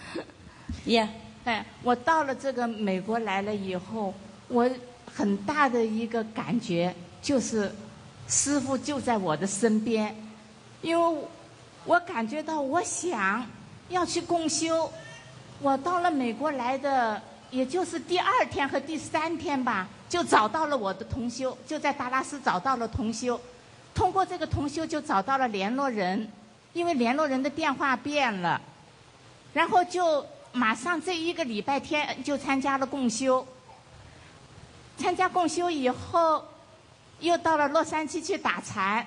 [0.85, 1.07] 呀，
[1.45, 4.13] 哎，我到了这个美国来了以后，
[4.49, 4.69] 我
[5.05, 7.71] 很大的一个感觉就是，
[8.27, 10.13] 师傅就在我的身边，
[10.81, 11.21] 因为
[11.85, 13.45] 我感觉到我想
[13.87, 14.91] 要去共修，
[15.61, 17.21] 我到了美国来的，
[17.53, 23.39] 也就是第二天和第三天吧，就找到了我的同修，就在达拉斯找到了同修，
[23.93, 26.27] 通过这个同修就找到了联络人，
[26.73, 28.59] 因为联络人的电话变了，
[29.53, 33.45] 然后就马上这一个礼拜天就参加了共修。
[34.97, 36.43] 参加共修以后，
[37.19, 39.05] 又到了洛杉矶去打禅。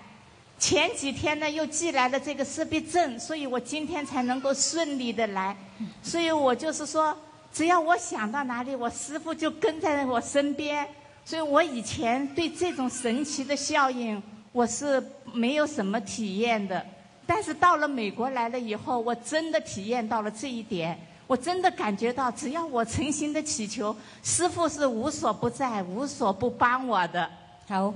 [0.59, 5.57] 前几天呢，又寄来了这个识别证，所以我今天才能够顺利的来。
[6.03, 7.17] 所以我就是说，
[7.57, 10.87] 只要我想到哪里，我师傅就跟在我身边。
[11.25, 15.03] 所以我以前对这种神奇的效应，我是
[15.33, 16.85] 没有什么体验的。
[17.27, 20.99] 但是到了美国来了以后，我真的体验到了这一点。
[21.27, 27.29] 我真的感觉到，只要我诚心的祈求，师傅是无所不在、无所不帮我的。
[27.67, 27.95] 好，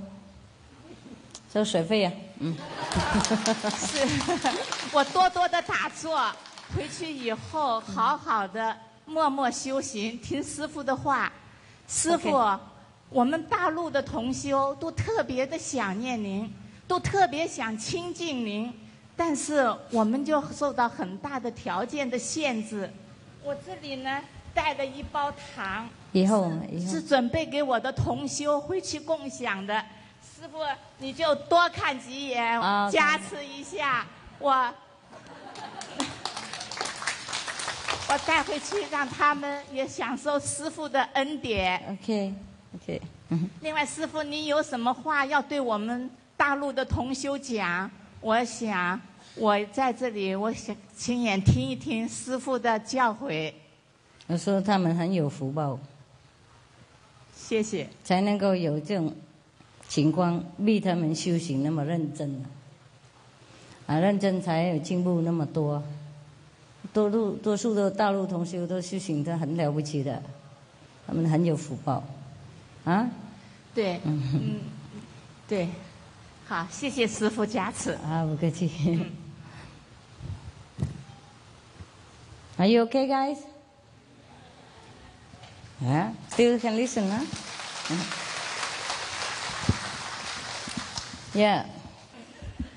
[1.53, 2.57] 收水费呀、嗯。
[3.77, 3.99] 是，
[4.91, 6.19] 我多多的打坐，
[6.75, 8.75] 回去以后好好的
[9.11, 11.33] 默默修行，听师傅的话。
[11.89, 12.31] 师傅
[13.09, 16.49] 我们大陆的同修都特别的想念您，
[16.87, 18.73] 都特别想亲近您，
[19.17, 22.89] 但是我们就受到很大的条件的限制。
[23.43, 24.23] 我这里呢
[24.55, 29.85] 带了一包糖，以后以后是准备给我的同修回去共享的。
[30.23, 30.59] 师傅，
[30.99, 34.07] 你就多看几眼，啊加持一下
[34.39, 34.73] 我。
[38.13, 41.81] 我带回去，让他们也享受师傅的恩典。
[41.93, 42.35] OK
[42.75, 47.89] OK，嗯另外，师傅，你有什么话要对我们大陆的同修讲？
[48.21, 49.01] 我想，
[49.37, 53.53] 我在这里，我想亲眼听一听师傅的教诲。
[54.27, 55.79] 我说他们很有福报，
[57.33, 57.87] 谢谢。
[58.03, 59.15] 才能够有这种
[59.87, 62.45] 情况，逼他们修行那么认真
[63.87, 65.81] 啊，认真才有进步那么多。
[66.93, 70.23] 多数多数的大陆同学都修行的很了不起的，
[71.07, 72.03] 他们很有福报，
[72.85, 73.09] 啊，
[73.75, 74.61] 对，嗯，
[75.49, 75.69] 对，
[76.47, 77.93] 好，谢谢师傅加持。
[77.93, 78.71] 啊，不客气。
[82.57, 83.39] Are you okay, guys?
[85.83, 87.25] Yeah, still can listen, huh?
[91.33, 91.65] Yeah.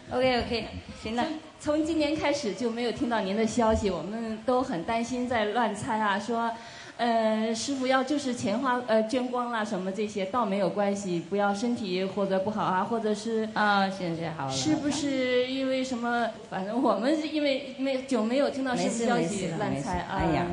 [0.09, 0.67] OK OK，
[1.01, 1.25] 行了。
[1.63, 6.51] 从今年开始就没有听到您的消息，我们都很担心在乱猜啊，说，
[6.97, 14.51] 呃，师傅要就是钱花呃捐光了什么这些，倒没有关系，不要身体或者不好啊，或者是 啊，现在好了。
[14.51, 16.29] 是不是因为什么？
[16.49, 20.17] 反正我们是因为没久没有听到师傅消息乱猜啊。
[20.19, 20.45] 哎呀，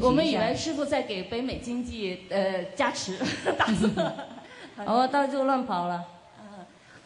[0.00, 3.18] 我们以为师傅在给北美经济呃加持，
[3.58, 3.90] 打坐。
[4.86, 6.02] 哦，到处乱跑了。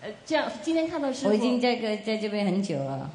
[0.03, 3.11] 呃，这样今天看到师傅，我已经在个在这边很久了，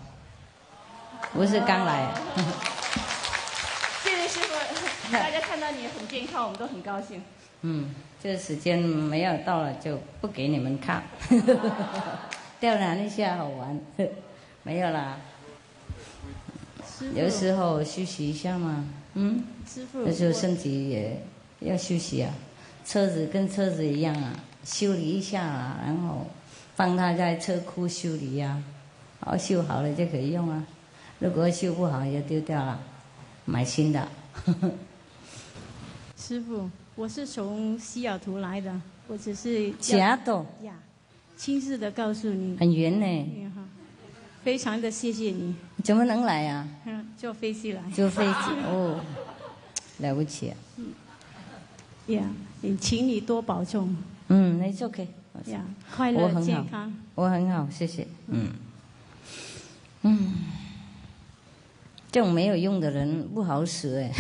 [1.33, 2.13] 不是刚来。
[4.03, 7.23] 谢谢师傅，大家看到你很健康，我们都很高兴。
[7.61, 11.01] 嗯，这个时间没有到了就不给你们看，
[12.59, 13.79] 吊篮一下好玩，
[14.61, 15.17] 没有啦。
[17.15, 21.19] 有时候休息一下嘛，嗯，师傅有时候身体也
[21.61, 22.31] 要休息啊，
[22.85, 24.33] 车子跟车子一样啊，
[24.63, 26.27] 修理一下啊，然后
[26.75, 28.61] 帮他在车库修理呀、
[29.19, 30.63] 好修好了就可以用啊。
[31.19, 32.79] 如果修不好也丢掉了，
[33.45, 34.07] 买新的。
[36.17, 40.73] 师傅，我是从西雅图来的，我只是西雅图呀，
[41.37, 43.51] 亲自的告诉你，很远呢。
[44.43, 48.99] 非常的谢谢你，怎么能来呀、嗯，坐飞机来，坐飞机 哦，
[49.99, 50.57] 了不起、啊。
[52.07, 52.21] 呀，
[52.61, 53.95] 也请你多保重，
[54.27, 55.07] 嗯，那 it's OK。
[55.45, 55.61] 呀，
[55.95, 58.07] 快乐我很好健康，我很好，谢谢。
[58.27, 58.49] 嗯，
[60.03, 60.33] 嗯，
[62.11, 64.11] 这种没有用的人不好使哎，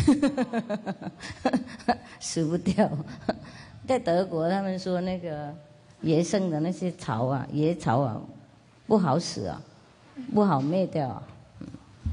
[2.19, 2.89] 死不掉。
[3.87, 5.53] 在德国，他们说那个
[6.01, 8.21] 野生的那些草啊，野草啊，
[8.87, 9.61] 不好使啊，
[10.33, 11.23] 不好灭掉啊。
[11.59, 11.67] 嗯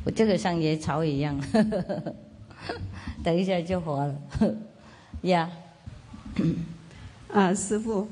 [0.04, 1.40] 我这个像野草一样，
[3.22, 4.14] 等一下就活了。
[5.22, 5.48] 呀，
[7.32, 8.08] 啊，师傅，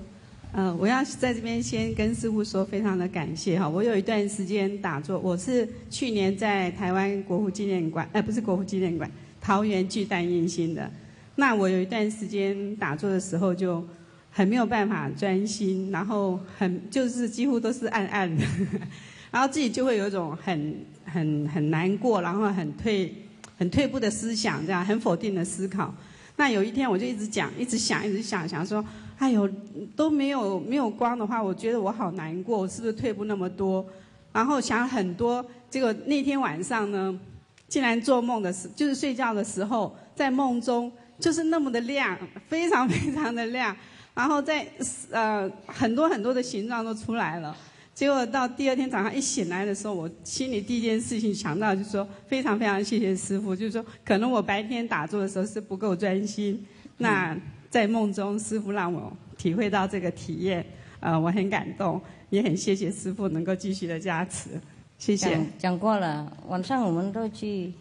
[0.53, 3.68] 呃，我要在这边先跟师傅说非常的感谢哈。
[3.68, 9.09] 我有一段时间打坐，我是去年在台湾国父纪念馆，呃，不是国父纪念馆，
[9.40, 10.90] 桃园巨蛋印心的。
[11.36, 13.86] 那我有一段时间打坐的时候就
[14.28, 18.44] 很没有办法专心，然后很就是几乎都是暗暗的，
[19.30, 20.74] 然后自己就会有一种很
[21.05, 23.14] 很很难过，然后很退
[23.57, 25.94] 很退步的思想，这样很否定的思考。
[26.36, 28.84] 那有一天我就一直讲，一直想，一直想，想说，
[29.20, 29.46] 哎呦，
[29.94, 33.84] 都没有没有光的话，我觉得我好难过，我是不是退步那么多？
[34.32, 37.20] 然后想很多，结果那天晚上呢，
[37.68, 42.16] 竟然做梦的时，就是睡觉的时候，在梦中就是那么的亮，
[42.48, 43.76] 非常非常的亮，
[44.14, 44.66] 然后在
[45.10, 47.54] 呃很多很多的形状都出来了。
[47.92, 56.64] 结果到第二天早上一醒来的时候，我心里第一件事情想到就是说，非常非常谢谢师傅，就是说可能我白天打坐的时候是不够专心，
[56.96, 57.36] 那
[57.70, 60.66] 在梦中师傅让我体会到这个体验，
[60.98, 64.50] 呃，我很感动，也很谢谢师傅能够继续的加持，
[64.98, 65.46] 谢谢讲。
[65.58, 67.72] 讲过了，晚上我们都去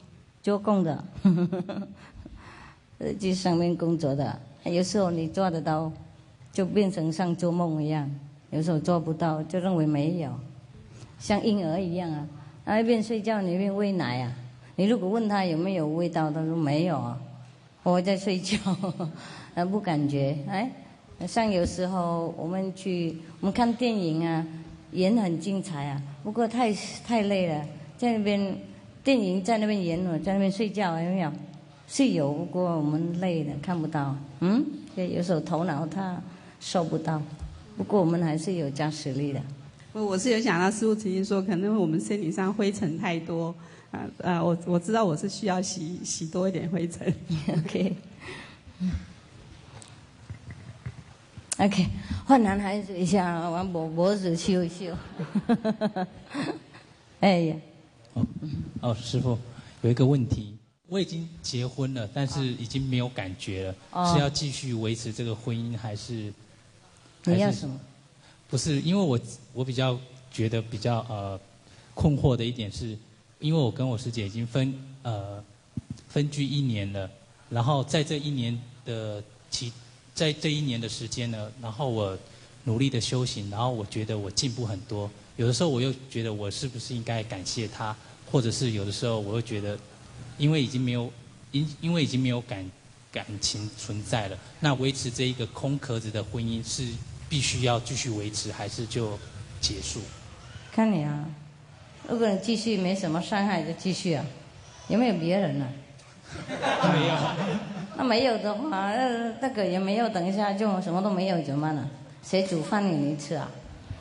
[0.44, 1.04] 做工的，
[3.00, 4.40] 呃 去上面工作的。
[4.66, 5.92] 有时候你做得到，
[6.54, 8.08] 就变成像做梦一样；
[8.52, 10.32] 有时候做不到，就认为没有，
[11.18, 12.28] 像婴儿一样啊。
[12.64, 14.32] 他一边睡觉，你一边喂奶啊。
[14.76, 17.20] 你如果问他有没有味道，他说没有啊，
[17.84, 18.58] 我在睡觉，
[19.56, 20.38] 他不感觉。
[20.48, 20.72] 哎，
[21.28, 24.46] 像有时候我们去，我们看电影啊，
[24.92, 26.74] 演很精彩啊，不过太
[27.06, 27.66] 太累了，
[27.98, 28.58] 在那边
[29.04, 31.32] 电影在那边演，我在那边睡觉，有没有？
[31.88, 34.16] 是有，不过我们累了看不到。
[34.42, 36.22] 嗯，所以有时候头脑他
[36.60, 37.20] 收不到，
[37.76, 39.42] 不过我们还是有加实力的。
[39.92, 43.54] 我我是有想到师傅曾经说，可能我们身体上灰尘太多，
[43.90, 47.12] 啊啊，我我知道我是需要洗洗多一点灰尘。
[47.58, 47.96] OK。
[51.60, 51.86] OK，
[52.26, 54.96] 换男孩子一下，往脖脖子修一修。
[57.20, 57.56] 哎呀，
[58.14, 58.26] 哦，
[58.80, 59.38] 哦师傅
[59.82, 60.56] 有一个问题，
[60.88, 66.32] 我已经结婚了，但是已经没有感觉了，哦是要继续维持这个婚姻，还是？
[67.26, 67.78] 还是你要什么？
[68.50, 69.20] 不是，因为我
[69.54, 70.00] 我比较
[70.32, 71.38] 觉得比较呃
[71.94, 72.98] 困惑的一点是，
[73.40, 75.44] 因为我跟我师姐已经分呃
[76.08, 77.12] 分居一年了，
[77.50, 79.74] 然后在这一年的期，
[80.20, 82.18] 在这一年的时间呢，然后我
[82.66, 85.10] 努力的修行，然后我觉得我进步很多。
[85.38, 87.96] 有的时候我又觉得我是不是应该感谢他，
[88.30, 89.80] 或者是有的时候我又觉得，
[90.38, 91.10] 因为已经没有
[91.54, 92.70] 因因为已经没有感
[93.14, 96.86] 感情存在了，那维持这一个空壳子的婚姻是
[97.30, 99.18] 必须要继续维持，还是就
[99.62, 100.02] 结束？
[100.74, 101.30] 看你啊，
[102.10, 104.26] 如果你继续没什么伤害就继续啊，
[104.90, 105.66] 有没有别人呢、
[106.48, 107.16] 没有。
[107.98, 111.90] 那没有的话，那那个也没有，等一下就什么都没有怎么办呢？
[112.24, 113.50] 谁煮饭给你吃啊？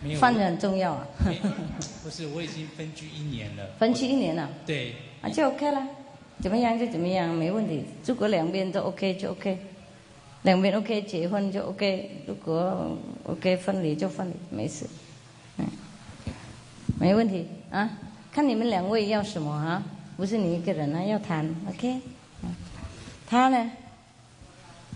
[0.01, 1.07] 没有饭很重要啊。
[2.05, 3.66] 不是，我已经分居一年了。
[3.79, 5.87] 分居一年了，对，啊就 OK 了，
[6.41, 7.85] 怎么样就怎么样，没问题。
[8.07, 9.59] 如果两边都 OK 就 OK，
[10.43, 14.87] 两边 OK 结婚就 OK，如果 OK 分离就分离，没事，
[15.59, 15.66] 嗯，
[17.01, 17.91] 没问题啊。
[18.31, 19.83] 看你们两位要什么啊？
[20.16, 22.01] 不是你一个人啊，要谈 OK。
[23.29, 23.70] 嗯他呢？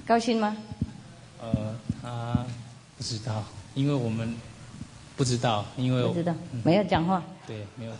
[0.06, 0.56] 高兴吗？
[1.40, 2.46] 呃，他
[2.96, 4.34] 不知道，因为我们
[5.16, 7.92] 不知道，因为我不知道嗯没有讲话，对，没有。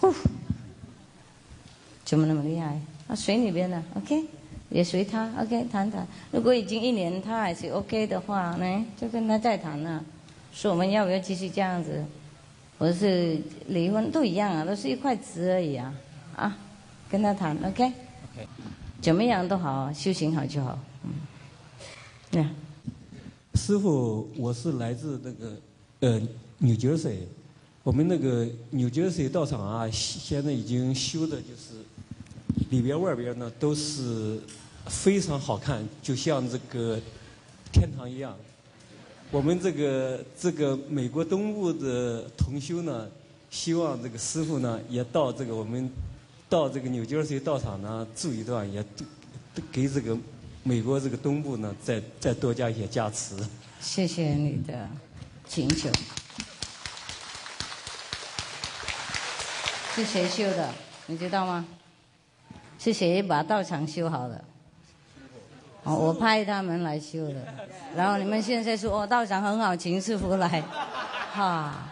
[2.05, 2.81] 怎么那么厉害？
[3.09, 4.25] 啊，随你便了，OK，
[4.71, 6.07] 也随他，OK，谈谈。
[6.31, 10.03] 如果已经一年他还是 OK 的话呢，就跟他再谈了。
[10.53, 12.05] 说我们要不要继续这样子，
[12.79, 15.95] 或者是离婚都一样啊，都是一块纸而已啊，
[16.37, 16.57] 啊，
[17.11, 18.49] 跟他谈，OK，OK，
[19.03, 21.11] 怎么样都好，修行好就好，嗯，
[22.31, 22.49] 那、
[23.59, 25.57] 师傅，我是来自那个
[25.99, 26.21] 呃
[26.59, 27.17] New Jersey，
[27.83, 31.83] 我们那个纽约市道场啊，现在已经修的就是
[32.71, 34.41] 里边外边呢都是
[34.87, 37.01] 非常好看，就像这个
[37.73, 38.37] 天堂一样。
[39.33, 43.09] 我们这个这个美国东部的同修呢，
[43.51, 45.91] 希望这个师傅呢也到这个我们
[46.53, 48.85] 到这个纽约市道场呢住一段，也
[49.73, 50.15] 给这个
[50.63, 53.35] 美国这个东部呢再再多加一些加持。
[53.81, 54.87] 谢谢你的
[55.49, 55.89] 请求。
[59.95, 60.69] 是谁修的？
[61.07, 61.65] 你知道吗？
[62.79, 64.45] 是谁把道场修好的？
[65.85, 67.47] 哦，我派他们来修的。
[67.97, 70.63] 然后你们现在说哦，道场很好，请师傅来，
[71.33, 71.89] 哈，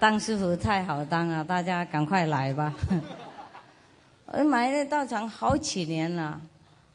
[0.00, 1.44] 当师傅太好当了！
[1.44, 2.72] 大家赶快来吧。
[4.36, 6.40] 我买那道场好几年了，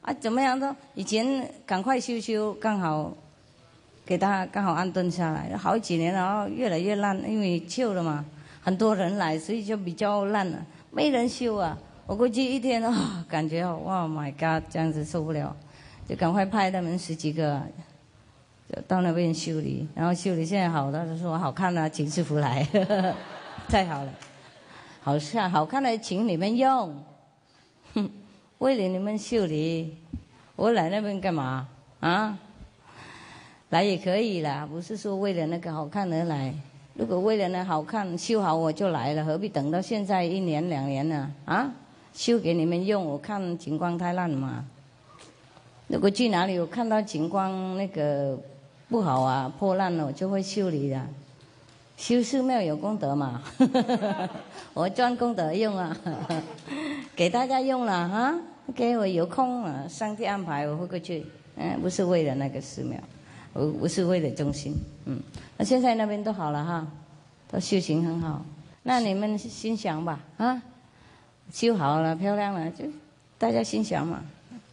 [0.02, 3.14] 啊，怎么样都以前赶快修修，刚好
[4.06, 8.26] 给他刚好安顿下来，好几年了，然后越来越烂，因为旧了嘛。
[8.62, 11.78] 很多人来，所以就比较烂了，没人修啊。
[12.06, 15.56] 我估计一天啊，感觉哇，My God，这样子受不了，
[16.08, 17.62] 就赶快派他们十几个，
[18.68, 19.88] 就到那边修理。
[19.96, 23.16] 然后修理现在好了，就说好看了，请师傅来呵呵，
[23.70, 24.14] 太好了，
[25.02, 26.94] 好像好看的请你们用，
[27.94, 28.10] 哼，
[28.60, 29.98] 为了你们修理，
[30.56, 31.68] 我来那边干嘛
[32.00, 32.38] 啊？
[33.70, 36.54] 来也可以啦，不是说为了那个好看而来。
[36.96, 41.32] 如果为了那好看修好我就来了，何必等到现在一年两年呢？
[41.46, 41.72] 啊，
[42.14, 44.66] 修给你们用，我看情况太烂嘛。
[45.88, 48.38] 如果去哪里有看到情况那个
[48.90, 51.02] 不好啊、破烂了，我就会修理的。
[51.96, 53.42] 修寺庙有功德嘛，
[54.74, 55.96] 我赚功德用啊，
[57.20, 58.34] 给大家用了哈，
[58.74, 61.26] 给我有空了，上帝安排我会过去。
[61.58, 62.98] 嗯，不是为了那个寺庙。
[63.52, 65.20] 我不是为了中心，嗯，
[65.58, 66.88] 那现在那边都好了哈，
[67.52, 68.46] 都修行很好，
[68.84, 70.64] 那你们心想吧，啊，
[71.52, 72.86] 修好了漂亮了，就
[73.38, 74.24] 大家心想嘛，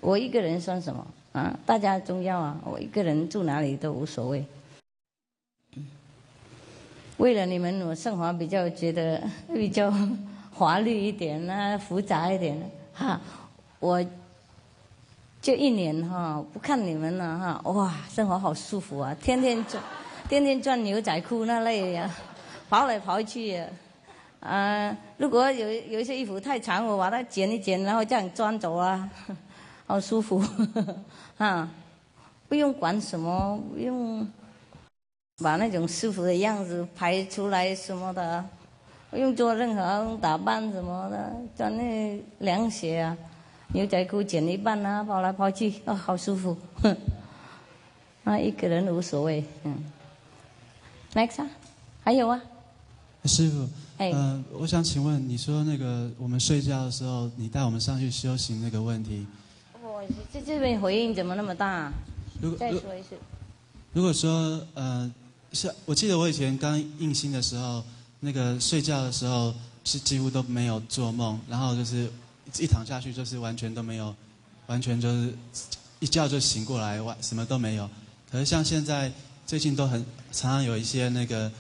[0.01, 1.59] 我一个人算什么啊？
[1.67, 4.47] 大家重要啊，我一个人住哪里都无所谓。
[7.17, 9.21] 为了你们，我生活比较觉得
[9.53, 9.93] 比较
[10.57, 13.21] 华丽一点啊，复杂一点哈，
[13.79, 14.05] 我。
[15.43, 19.15] 就一年哈，不看你们了哈，哇，生活好舒服啊！
[19.23, 19.81] 天天穿，
[20.29, 22.11] 天天穿牛仔裤那类呀，
[22.69, 23.65] 跑来跑去呀。
[24.41, 29.09] 啊，如果有有一些衣服太长，我把它剪一剪，然后这样穿走啊，
[29.87, 30.43] 好舒服，
[31.39, 31.71] 啊，
[32.49, 34.29] 不用管什么，不用
[35.45, 38.45] 把那种舒服的样子拍出来什么的，
[39.17, 43.17] 不用做任何打扮什么的，穿那凉鞋啊。
[43.69, 46.55] 牛仔裤剪一半啊，跑来跑去，哦，好舒服。
[48.25, 49.75] 那， 一个人无所谓，嗯。
[51.15, 51.49] Next 啊，
[52.05, 52.39] 还有啊。
[53.25, 59.27] 师傅，哎嗯，我想请问，你说那个我们睡觉的时候，你带我们上去修行那个问题。
[59.83, 61.91] 我这这边回应怎么那么大？
[62.43, 63.17] 如果再说一次。
[63.95, 65.11] 如果说，呃，
[65.55, 67.83] 是我记得我以前刚印心的时候，
[68.21, 69.55] 那个睡觉的时候
[69.85, 72.11] 是几乎都没有做梦，然后就是。
[72.61, 74.15] 一躺下去就是完全都没有，
[74.69, 75.35] 完全就是
[75.99, 77.91] 一觉就醒过来，完什么都没有。
[78.31, 79.11] 可是像现在
[79.45, 80.01] 最近都很
[80.31, 81.51] 常常有一些那个，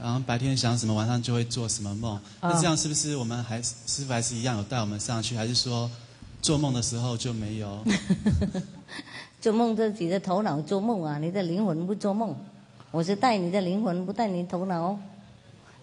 [0.00, 2.18] 然后白天想什么，晚上就会做什么梦。
[2.40, 5.90] 那这样是不是我们还师傅还是一样有带我们上去，还是说
[6.40, 7.84] 做梦的时候就没有？
[9.42, 12.34] 做梦自己的头脑做梦啊，你的灵魂不做梦。
[12.92, 14.96] 我是带你的灵魂，不带你头脑。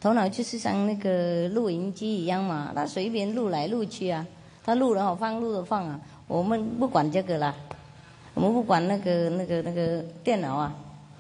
[0.04, 4.28] 头脑就是像那个录音机一样嘛，它随便录来录去啊。
[4.62, 5.98] 他录了好放，录了放啊！
[6.28, 7.56] 我们不管这个啦，
[8.34, 10.76] 我们不管那个那个那个电脑啊，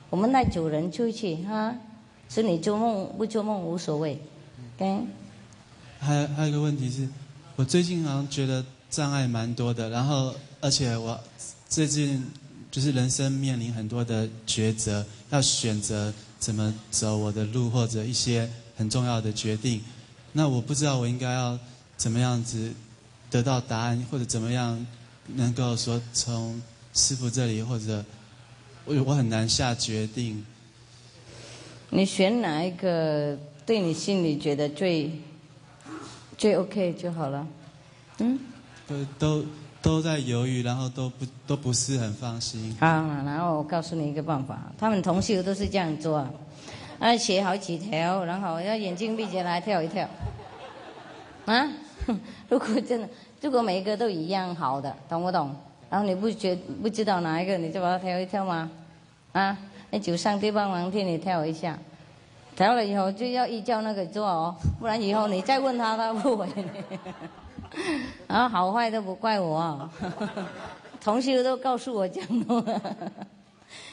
[0.09, 1.73] 我们带主人出去哈，
[2.27, 4.19] 是你做梦不做梦无所谓，
[4.77, 4.97] 对。
[5.99, 7.07] 还有还有一个问题是，
[7.55, 11.17] 我最近好像觉得障碍蛮多的，然后而且我
[11.69, 12.25] 最近
[12.69, 19.81] 就是人生面临很多的抉择，要选择怎么走我的路或者一些很重要的决定，
[20.31, 21.57] 那我不知道我应该要
[21.97, 22.71] 怎么样子。
[23.29, 24.85] 得到答案或者怎么样，
[25.25, 26.61] 能够说从
[26.93, 28.05] 师傅这里或者
[28.85, 30.45] 我我很难下决定。
[31.89, 35.11] 你选哪一个对你心里觉得最
[36.37, 37.47] 最 OK 就好了，
[38.19, 38.39] 嗯？
[38.87, 39.45] 都都
[39.81, 42.77] 都在犹豫，然后都不都不是很放心。
[42.79, 46.29] 好，然后我告诉你一个办法，他们同修都是这样做，啊，
[47.17, 50.07] 写好几条，然后要眼睛闭起来跳一跳，
[51.45, 51.67] 啊？
[52.49, 53.09] 如果真的，
[53.41, 55.55] 如果每一个都一样好的，懂不懂？
[55.89, 58.69] 然后你不觉不知道哪一个，你就把它跳一跳吗？
[59.31, 59.57] 啊，
[59.89, 61.77] 那就上帝帮忙替你跳一下。
[62.55, 66.65] 跳了以后就要依照那个做哦，不然以后你再问他，他不回你。
[68.27, 69.89] 啊，好坏都不怪我，
[71.01, 72.81] 同学都告诉我讲的。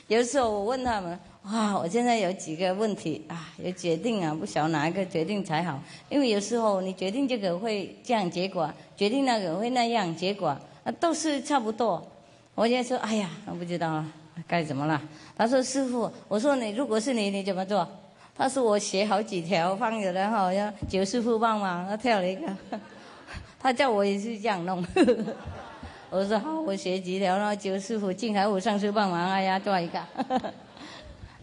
[0.08, 5.80] 有时候我问他们，哇，我现在有几个问题啊，有决定啊，不晓得哪一个决定才好。
[6.10, 10.48] 因为有时候你决定这个会这样结果，决定那个会那样结果，
[10.84, 12.06] 啊，都是差不多。
[12.54, 14.04] 我现在说，哎呀，我不知道，
[14.46, 15.00] 该怎么了？
[15.34, 17.88] 他说，师傅，我说你如果是你，你怎么做？
[18.36, 22.46] 他说我写好几条放着，然后要九师傅帮忙，他跳了一个，
[23.58, 24.84] 他叫我也是这样弄。
[26.10, 30.00] 我说好，我写几条，然后九师傅、净海武上师帮忙，哎呀，做一个，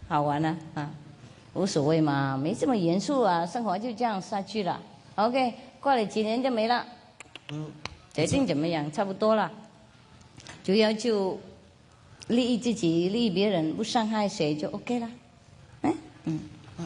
[0.08, 0.90] 好玩呢啊，
[1.54, 4.80] 无所谓嘛，没这么严肃啊，生活就这样下去了。
[5.14, 6.84] OK，过了几年就没了，
[8.12, 9.50] 决定怎么样，差不多了，
[10.64, 11.38] 主要就
[12.28, 15.08] 利益自己，利益别人，不伤害谁就 OK 了。
[15.82, 15.94] 哎，
[16.24, 16.40] 嗯，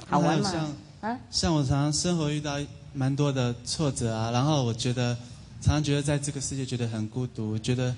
[0.09, 0.75] 好玩嘛？
[1.01, 2.59] 啊，像我常常生活遇到
[2.93, 5.16] 蛮多的挫折啊，然后我觉得。
[5.64, 7.95] 常常觉得在这个世界觉得很孤独，觉得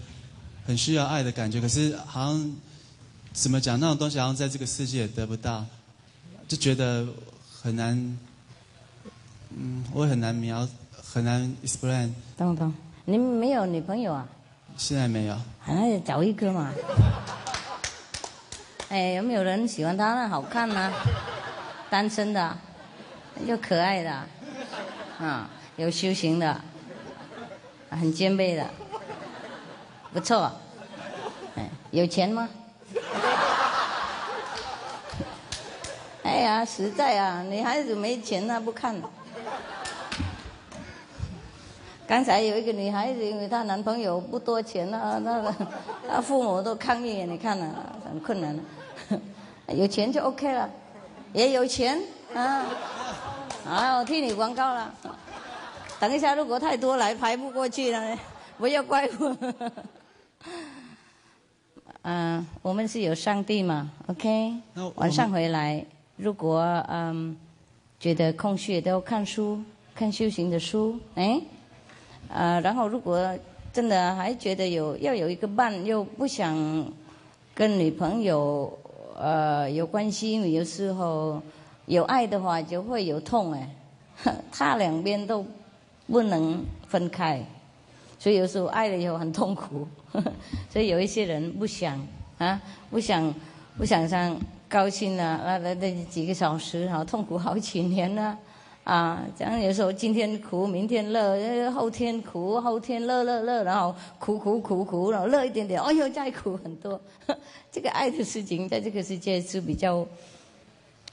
[0.67, 1.63] 很需要爱的感觉。
[1.63, 2.57] 可是好像
[3.35, 5.67] 怎么讲那种东西，好像在这个世界也得不到，
[6.47, 7.05] 就觉得
[7.61, 8.19] 很难。
[9.51, 10.67] 嗯，我很难描，
[11.03, 12.13] 很难 explain。
[12.37, 12.73] 等等，
[13.05, 14.25] 你没有女朋友啊？
[14.77, 15.37] 现在没有。
[15.67, 16.73] 那就找一个嘛。
[18.89, 20.29] 哎，有没有人喜欢他呢？
[20.29, 20.93] 好看呢？
[21.91, 22.57] 单身的，
[23.45, 24.13] 又可爱的，
[25.19, 26.61] 啊，有修行的。
[27.91, 28.71] 很兼备的，
[30.13, 30.53] 不错。
[31.57, 32.49] 哎，有钱吗？
[36.23, 38.95] 哎呀，实在啊，女孩子没钱那不看。
[42.07, 45.43] 刚才有一个女孩子，因为她男朋友不多钱啊，那
[46.09, 47.67] 她父母都抗议，你看了
[48.09, 48.59] 很困难。
[49.69, 50.69] 有钱就 OK 了，
[51.33, 51.99] 也有钱
[52.35, 52.67] 啊。
[53.65, 54.93] 好，我替你广告了。
[55.99, 58.19] 等一下，如果太多来排不过去了，
[58.59, 59.35] 不要怪我。
[62.07, 64.55] 嗯，我们是有上帝嘛，OK？
[64.97, 65.83] 晚上回来，
[66.17, 67.35] 如果嗯
[67.99, 69.59] 觉得空虚，都看书，
[69.95, 71.41] 看修行的书，哎，
[72.29, 73.35] 呃，然后如果
[73.73, 76.55] 真的还觉得有要有一个伴，又不想
[77.55, 78.79] 跟女朋友
[79.17, 81.41] 呃有关系，因为有时候
[81.87, 83.71] 有爱的话就会有痛哎，
[84.53, 85.45] 他两边都。
[86.07, 87.43] 不能分开，
[88.25, 89.87] 所以有时候爱了以后很痛苦，
[90.73, 92.01] 所以有一些人不想
[92.39, 92.59] 啊，
[92.89, 93.35] 不想
[93.77, 94.35] 不想上
[94.67, 98.39] 高兴了，那那那几个小时好痛苦好几年呢
[98.83, 106.99] 啊，这样有时候今天苦，明天乐，后天苦，后天乐乐乐，然后苦苦苦苦，然后乐一点点，哎呦再苦很多，
[107.71, 110.07] 这个爱的事情在这个世界是比较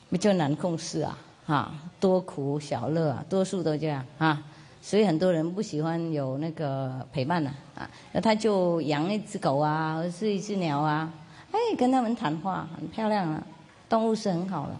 [0.09, 4.41] 比较难控制啊，啊，多苦小乐啊，多数都这样啊。
[4.81, 11.11] 所以很多人不喜欢有那个陪伴呢，啊，那他就养一只狗啊，或是一只鸟啊，
[11.51, 13.43] 哎，跟他们谈话，很漂亮啊，
[13.87, 14.75] 动物是很好的，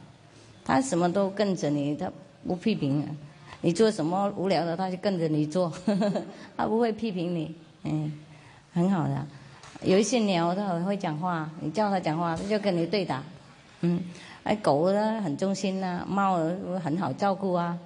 [0.66, 2.12] 它什么都跟着你，它
[2.48, 3.08] 不批评，
[3.62, 5.72] 你做什么无聊的，它就跟着你做，
[6.58, 8.12] 它不会批评你，嗯，
[8.74, 9.28] 很好的。
[9.84, 13.24] 有一些鸟它很会讲话，你叫它讲话，它就跟你对答，
[13.82, 14.04] 嗯，
[14.44, 16.38] 哎，狗呢很忠心呐，猫
[16.84, 17.78] 很好照顾啊。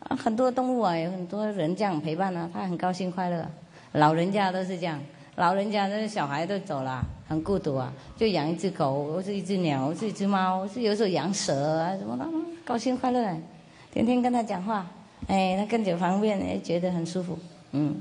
[0.00, 3.44] 啊，很多动物啊，有很多人这样陪伴呢，他很高兴快乐。
[3.92, 5.00] 老人家都是这样，
[5.36, 12.24] 老人家那小孩都走了，很孤独啊，就养一只狗，或是一只鸟，是一只猫，是有时候养蛇啊什么的，
[12.64, 13.20] 高兴快乐，
[13.92, 14.86] 天天跟他讲话，
[15.26, 17.38] 哎，他跟着方便，也觉得很舒服，
[17.72, 17.96] 嗯。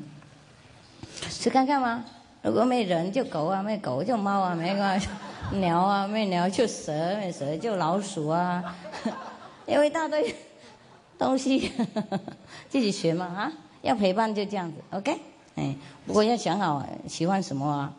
[1.31, 2.05] 去看看吗？
[2.43, 5.07] 如果没人就狗啊，没狗就猫啊，没关系，
[5.53, 8.75] 鸟啊，没鸟就蛇，没蛇就老鼠啊，
[9.65, 10.35] 有一大堆。
[11.17, 11.71] 东西
[12.69, 15.17] 自己学嘛啊，要陪伴就这样子，OK，
[15.55, 15.75] 哎，
[16.05, 17.93] 不过要想好喜欢什么啊，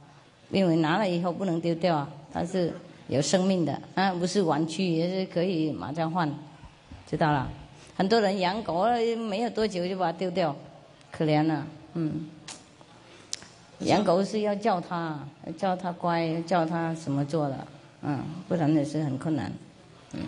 [0.51, 2.73] 因为拿了以后不能丢掉啊，它是
[3.09, 6.33] 有生命的啊，不是玩具也是可以马上换，
[7.09, 7.49] 知道了。
[7.97, 10.55] 很多人养狗了没有多久就把它丢掉，
[11.11, 12.29] 可怜了，嗯。
[13.81, 15.19] 养狗是要教它，
[15.57, 17.67] 教它乖，教它什么做的，
[18.03, 19.53] 嗯，不然也是很困难，
[20.13, 20.21] 嗯。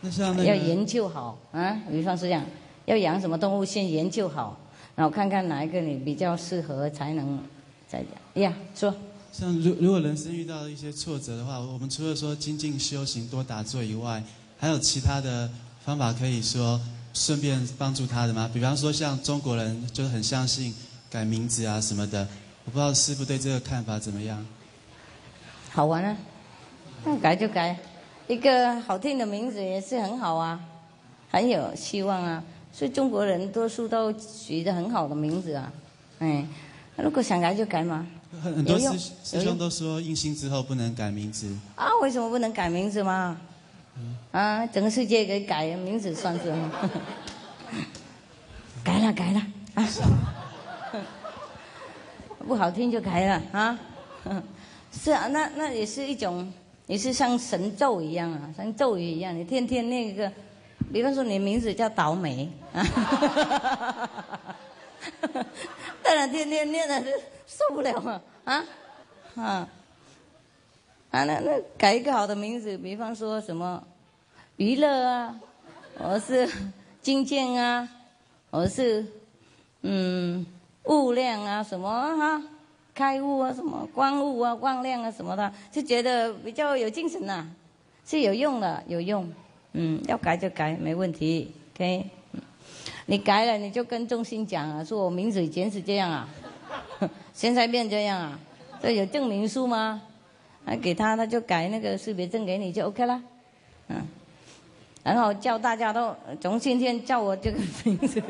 [0.00, 2.44] 那像那个要研究好啊，比方是这样，
[2.86, 4.58] 要养什么动物先研究好，
[4.94, 7.38] 然后看看哪一个你比较适合才能
[7.88, 7.98] 再
[8.34, 8.42] 养。
[8.42, 8.94] 呀，说。
[9.30, 14.22] 像如如果人生遇到一些挫折的话，我们除了说精进修行、多打坐以外，
[14.58, 15.48] 还有其他的
[15.84, 16.80] 方法可以说
[17.12, 18.50] 顺便帮助他的吗？
[18.52, 20.74] 比方说像中国人就是很相信
[21.10, 22.26] 改名字啊什么的，
[22.64, 24.44] 我不知道师傅对这个看法怎么样。
[25.70, 26.16] 好玩啊，
[27.04, 27.76] 那改就改。
[28.28, 30.60] 一个好听的名字也是很好啊，
[31.30, 32.42] 很有希望啊。
[32.72, 35.72] 所以中国人多数都取得很好的名字啊，
[36.20, 36.44] 哎，
[36.96, 38.06] 如果想改就改嘛。
[38.42, 41.50] 很很多师师兄都说印星之后不能改名字。
[41.74, 43.38] 啊，为什么不能改名字嘛？
[44.30, 46.70] 啊，整个世界给改名字算什么？
[48.84, 49.42] 改了改了
[49.74, 49.88] 啊，
[52.46, 53.78] 不好听就改了啊。
[54.92, 56.52] 是啊，那那也是一种，
[56.88, 60.32] 你是像神咒一样啊，像咒语一样，你天天那个，
[60.90, 62.50] 比方说你名字叫倒霉。
[62.72, 62.82] 啊，
[66.02, 67.10] 当然天天念了就
[67.46, 68.64] 受不了啊啊？
[69.36, 69.68] 啊。
[71.10, 73.82] 啊，那那改一个好的名字，比方说什么
[74.56, 75.38] 娱乐啊，
[75.98, 76.50] 我是
[77.02, 77.86] 金剑啊，
[78.50, 79.06] 我是
[79.82, 80.46] 嗯
[80.84, 82.42] 物亮啊，什么啊，
[82.98, 87.46] 开悟啊，什么光悟啊，光亮啊什么的，就觉得比较有精神呐、
[88.04, 89.32] 是有用的，有用。
[89.74, 91.54] 嗯，要改就改，没问题。
[91.76, 92.04] OK，
[93.06, 96.28] 你改了你就跟中心讲啊，说我名字以前是这样啊，
[97.32, 98.40] 现在变这样啊，
[98.82, 100.02] 这有证明书吗？
[100.64, 103.22] 啊，给他他就改那个识别证给你就 OK 了，
[103.86, 104.04] 嗯，
[105.04, 108.20] 然后叫大家都从今天叫我这个名字，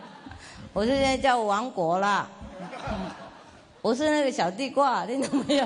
[0.72, 2.26] 我现在叫王国啦，
[3.86, 5.64] 我是那个小地瓜， 听懂没有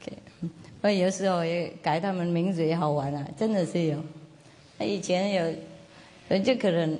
[0.00, 0.18] ？OK，
[0.82, 4.02] 我有时候也改他们名字也好玩啊，真的是有。
[4.78, 5.54] 那以前有，
[6.30, 6.98] 有就可能，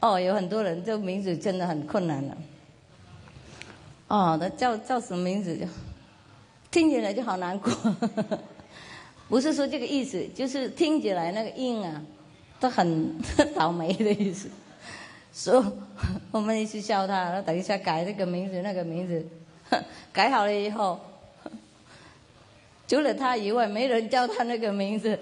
[0.00, 2.36] 哦，有很多人这名字真的很困难了。
[4.08, 5.64] 哦，他叫叫什么名字就，
[6.72, 7.72] 听起来就好难过。
[9.30, 12.02] 不是说这个意思，就是听起来那个音啊，
[12.58, 13.16] 都很
[13.54, 14.50] 倒霉的意思。
[15.36, 15.64] 所以
[16.30, 19.26] 我们一直笑他，然后等一下改这个名字那个名字，
[20.12, 21.00] 改好了以后，
[22.86, 25.18] 除了他以外，没人叫他那个名字，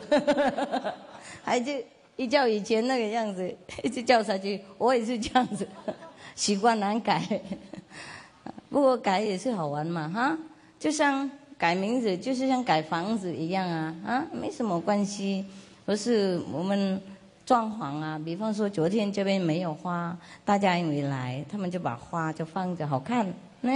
[1.42, 1.72] 还就
[2.16, 4.60] 一叫以前那个样子， 一直叫下去。
[4.76, 5.66] 我也是这样子，
[6.36, 7.40] 习惯难改。
[8.68, 10.38] 不过改也是好玩嘛，哈，
[10.78, 15.46] 就像改名字，就是像改房子一样啊，啊，没什么关系。
[15.86, 17.00] 不是我们
[17.44, 23.26] 装潢啊，比方说昨天这边没有花，大家因为来，他们就把花就放着好看，
[23.62, 23.72] 呢，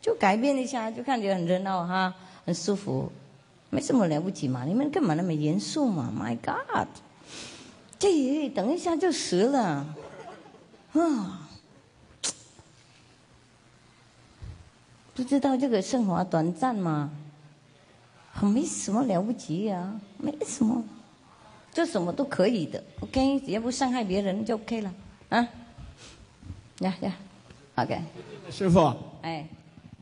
[0.00, 2.14] 就改变一下，就看起来很热闹哈，
[2.44, 3.10] 很舒服，
[3.68, 4.64] 没什么了不起嘛。
[4.64, 6.88] 你们干嘛那么严肃嘛？My God，
[7.98, 9.86] 这等一下就死了，
[10.92, 11.46] 啊。
[15.12, 17.10] 不知道这个生活短暂嘛，
[18.40, 20.82] 没什么了不起呀、没什么，
[21.72, 24.92] 做什么都可以的，OK，只要不伤害别人就 OK 了，
[25.28, 25.48] 啊，
[26.80, 27.16] 呀呀
[27.76, 28.00] ，OK，
[28.50, 28.92] 师傅，
[29.22, 29.46] 哎，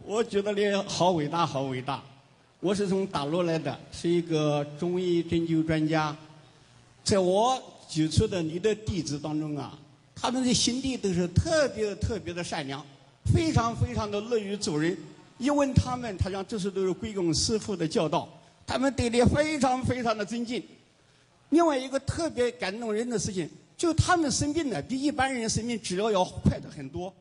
[0.05, 2.03] 我觉得你好伟大，好伟大。
[2.61, 6.16] 我是从大陆来的，是一个中医针灸专家。
[7.05, 9.78] 在我接触的你的弟子当中啊，
[10.16, 12.85] 他们的心地都是特别特别的善良，
[13.32, 14.97] 非常非常的乐于助人。
[15.39, 18.28] 一问他们，他讲这些都是归功师傅的教导，
[18.66, 20.61] 他们对你非常非常的尊敬。
[21.51, 27.12] 另外一个特别感动人的事情，就他们生病呢，比一般人生病治疗要快的很多。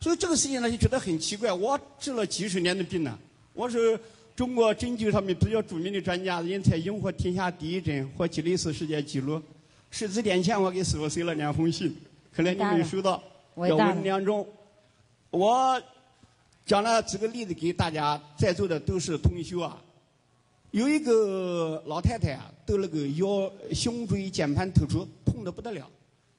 [0.00, 1.52] 所以这个事情呢，就觉得很奇怪。
[1.52, 3.18] 我治了几十年的病呢，
[3.52, 3.98] 我是
[4.36, 9.42] 中国针灸上面比较著名的专家，人才赢获天下第一针，获吉尼斯世界纪录。
[9.90, 11.96] 十几年前，我给师傅写了两封信，
[12.32, 13.22] 可能你没收到，
[13.56, 14.46] 要问两种。
[15.30, 15.80] 我
[16.64, 19.80] 讲了几个例子给大家，在座的都是同学啊。
[20.70, 25.88] 有一个老太太啊，得了个腰胸椎间盘突出，痛得不得了。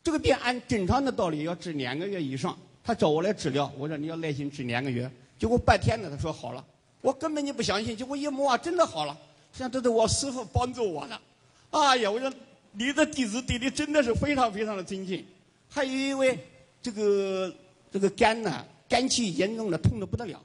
[0.03, 5.09] 这个病按正常的道理要治两个月以上，她找我来治疗，我说你要耐心治两个月。
[5.39, 6.63] 结果半天呢，她说好了，
[7.01, 9.17] 我根本就不相信，结果一摸啊，真的好了。
[9.51, 11.19] 实际上这是我师傅帮助我的。
[11.71, 12.31] 哎呀，我说
[12.73, 15.25] 你的弟子对你真的是非常非常的尊敬。
[15.67, 16.37] 还有一位
[16.81, 17.51] 这个
[17.91, 20.39] 这个肝呢，肝气严重的痛得不得了，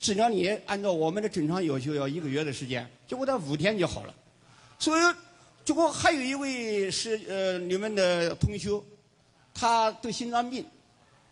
[0.00, 4.14] 治疗你按照我们的正常要求要一个月的时间，结果他五天就好了。
[4.78, 5.14] 所以，
[5.64, 8.80] 结果还有一位是呃你们的同学，
[9.52, 10.64] 他得心脏病，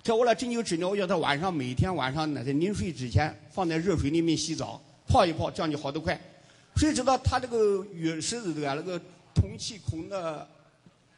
[0.02, 6.20] 在我来针灸治疗，我叫他晚上每天晚上呢在临睡之前放在热水里面洗澡，泡一泡，这样就好得快。
[6.74, 9.00] 谁知道他这个月食这个那个
[9.32, 10.46] 通气孔的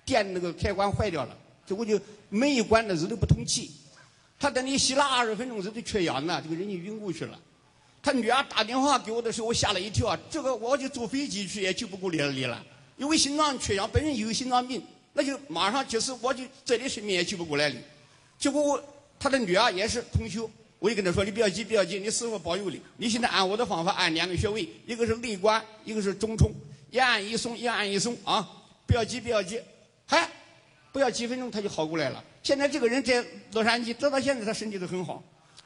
[0.05, 1.99] 电那个开关坏掉了，结果就
[2.29, 3.71] 门一关，那日头不通气。
[4.39, 7.39] 他等你洗了二十分钟，他就缺氧了，这个人就晕过去了。
[8.01, 10.17] 他女儿打电话给我的时候，我吓了一跳！
[10.31, 12.65] 这个我就坐飞机去也救不过来你了，
[12.97, 14.81] 因为心脏缺氧，本人有心脏病，
[15.13, 17.81] 那就马上就是我就在你身边也救不过来你。
[18.39, 18.85] 结果我
[19.19, 20.49] 他的女儿也是同修，
[20.79, 22.81] 我就跟他说：“你不要急，不要急，你师傅保佑你。
[22.97, 26.53] 你现在按我的方法按两个穴位，一个是内关，一个是中冲，
[26.93, 28.49] 一按一松，一按一松啊。
[28.87, 29.61] 不要急，不要急，
[30.07, 30.31] 嗨，
[30.93, 32.25] 不要几分钟他就好过来了。
[32.43, 35.23] 现在这个人在洛杉矶，直到现在他身体都很好。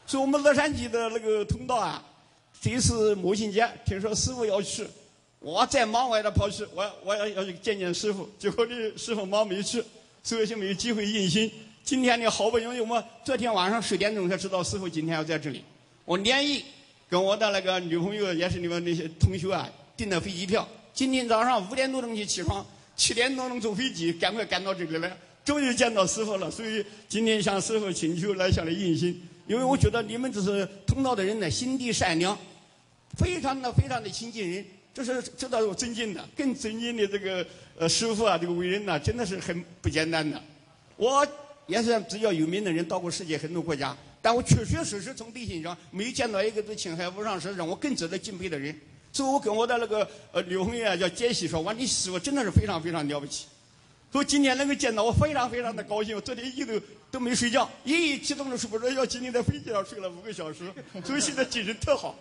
[0.06, 2.02] 所以我们洛杉矶的那个通道啊，
[2.60, 4.86] 这一次母亲节听说师傅要去，
[5.38, 8.28] 我再忙我也得跑去，我我要要去见见师傅。
[8.38, 9.82] 结果这师傅忙没去，
[10.22, 11.50] 所以就没有机会印心。
[11.84, 15.64] 今天呢，好不容易我们昨天晚上十点钟才知道师傅今天要在这里，
[16.04, 16.62] 我连夜
[17.08, 20.66] 跟我的那个女朋友，也是你们那些同学啊，订的飞机票。
[20.94, 22.64] 今天早上五点多钟就起床，
[22.96, 26.50] 七点多钟坐飞机，赶快赶到这里来，终于见到师傅了。
[26.50, 32.38] 所以今天向师傅请求来向你印心，因为我觉得你们这是通道的人呢，心地善良，
[33.18, 34.64] 非常的非常的亲近人，
[34.94, 36.26] 这是值得我尊敬的。
[36.36, 37.46] 更尊敬的这个
[37.78, 40.40] 呃师傅啊，这个为人呢，真的是很不简单的。
[40.96, 41.26] 我
[41.66, 48.74] 也算比较有名的人，到过世界很多国家，但我确确实实从内心上没见到一个对青海无上师让我更值得敬佩的人。
[49.12, 53.46] 所以我跟我的那个呃女朋友啊叫杰西说：“哇，你师傅真的是非常非常了不起。”
[54.12, 56.14] 所以今天能够见到我，非常非常的高兴。
[56.14, 56.78] 我昨天一都
[57.10, 60.70] 都没睡觉，一激动的睡不着觉，今天在飞机上睡了五个小时，
[61.02, 62.14] 所以现在精神特好。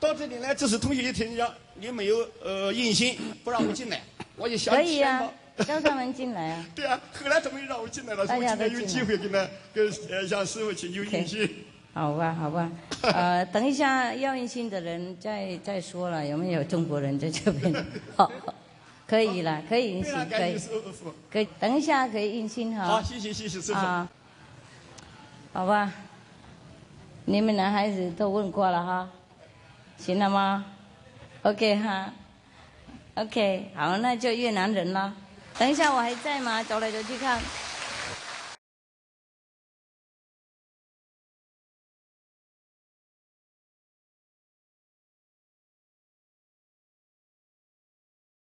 [0.00, 4.00] 到这里来，这是同学一听讲你没有呃印心，不让我进来，
[4.36, 6.66] 我就想可以呀、钱叫他们进来啊。
[6.74, 11.48] 对啊，后来他们让我进来了，所以我今天有机会跟他跟呃向师傅请求印心。
[11.92, 12.70] 好吧，好吧，
[13.02, 17.86] 呃，等一下要印心的人再再说了，有没有中国人在这边？
[18.16, 18.32] 好，
[19.06, 20.60] 可以了，可以可以。
[21.30, 22.84] 可以，等一下可以印心哈。
[22.84, 23.78] 好，谢谢谢谢师傅。
[23.78, 24.08] 啊，
[25.52, 25.92] 好吧，
[27.24, 29.08] 你们男孩子都问过了哈，
[29.96, 30.64] 行了吗
[31.42, 32.12] ？OK 哈
[33.14, 35.14] ，OK，好，那就越南人了。
[35.58, 36.62] 等一下我还在吗？
[36.62, 37.40] 走来走去看。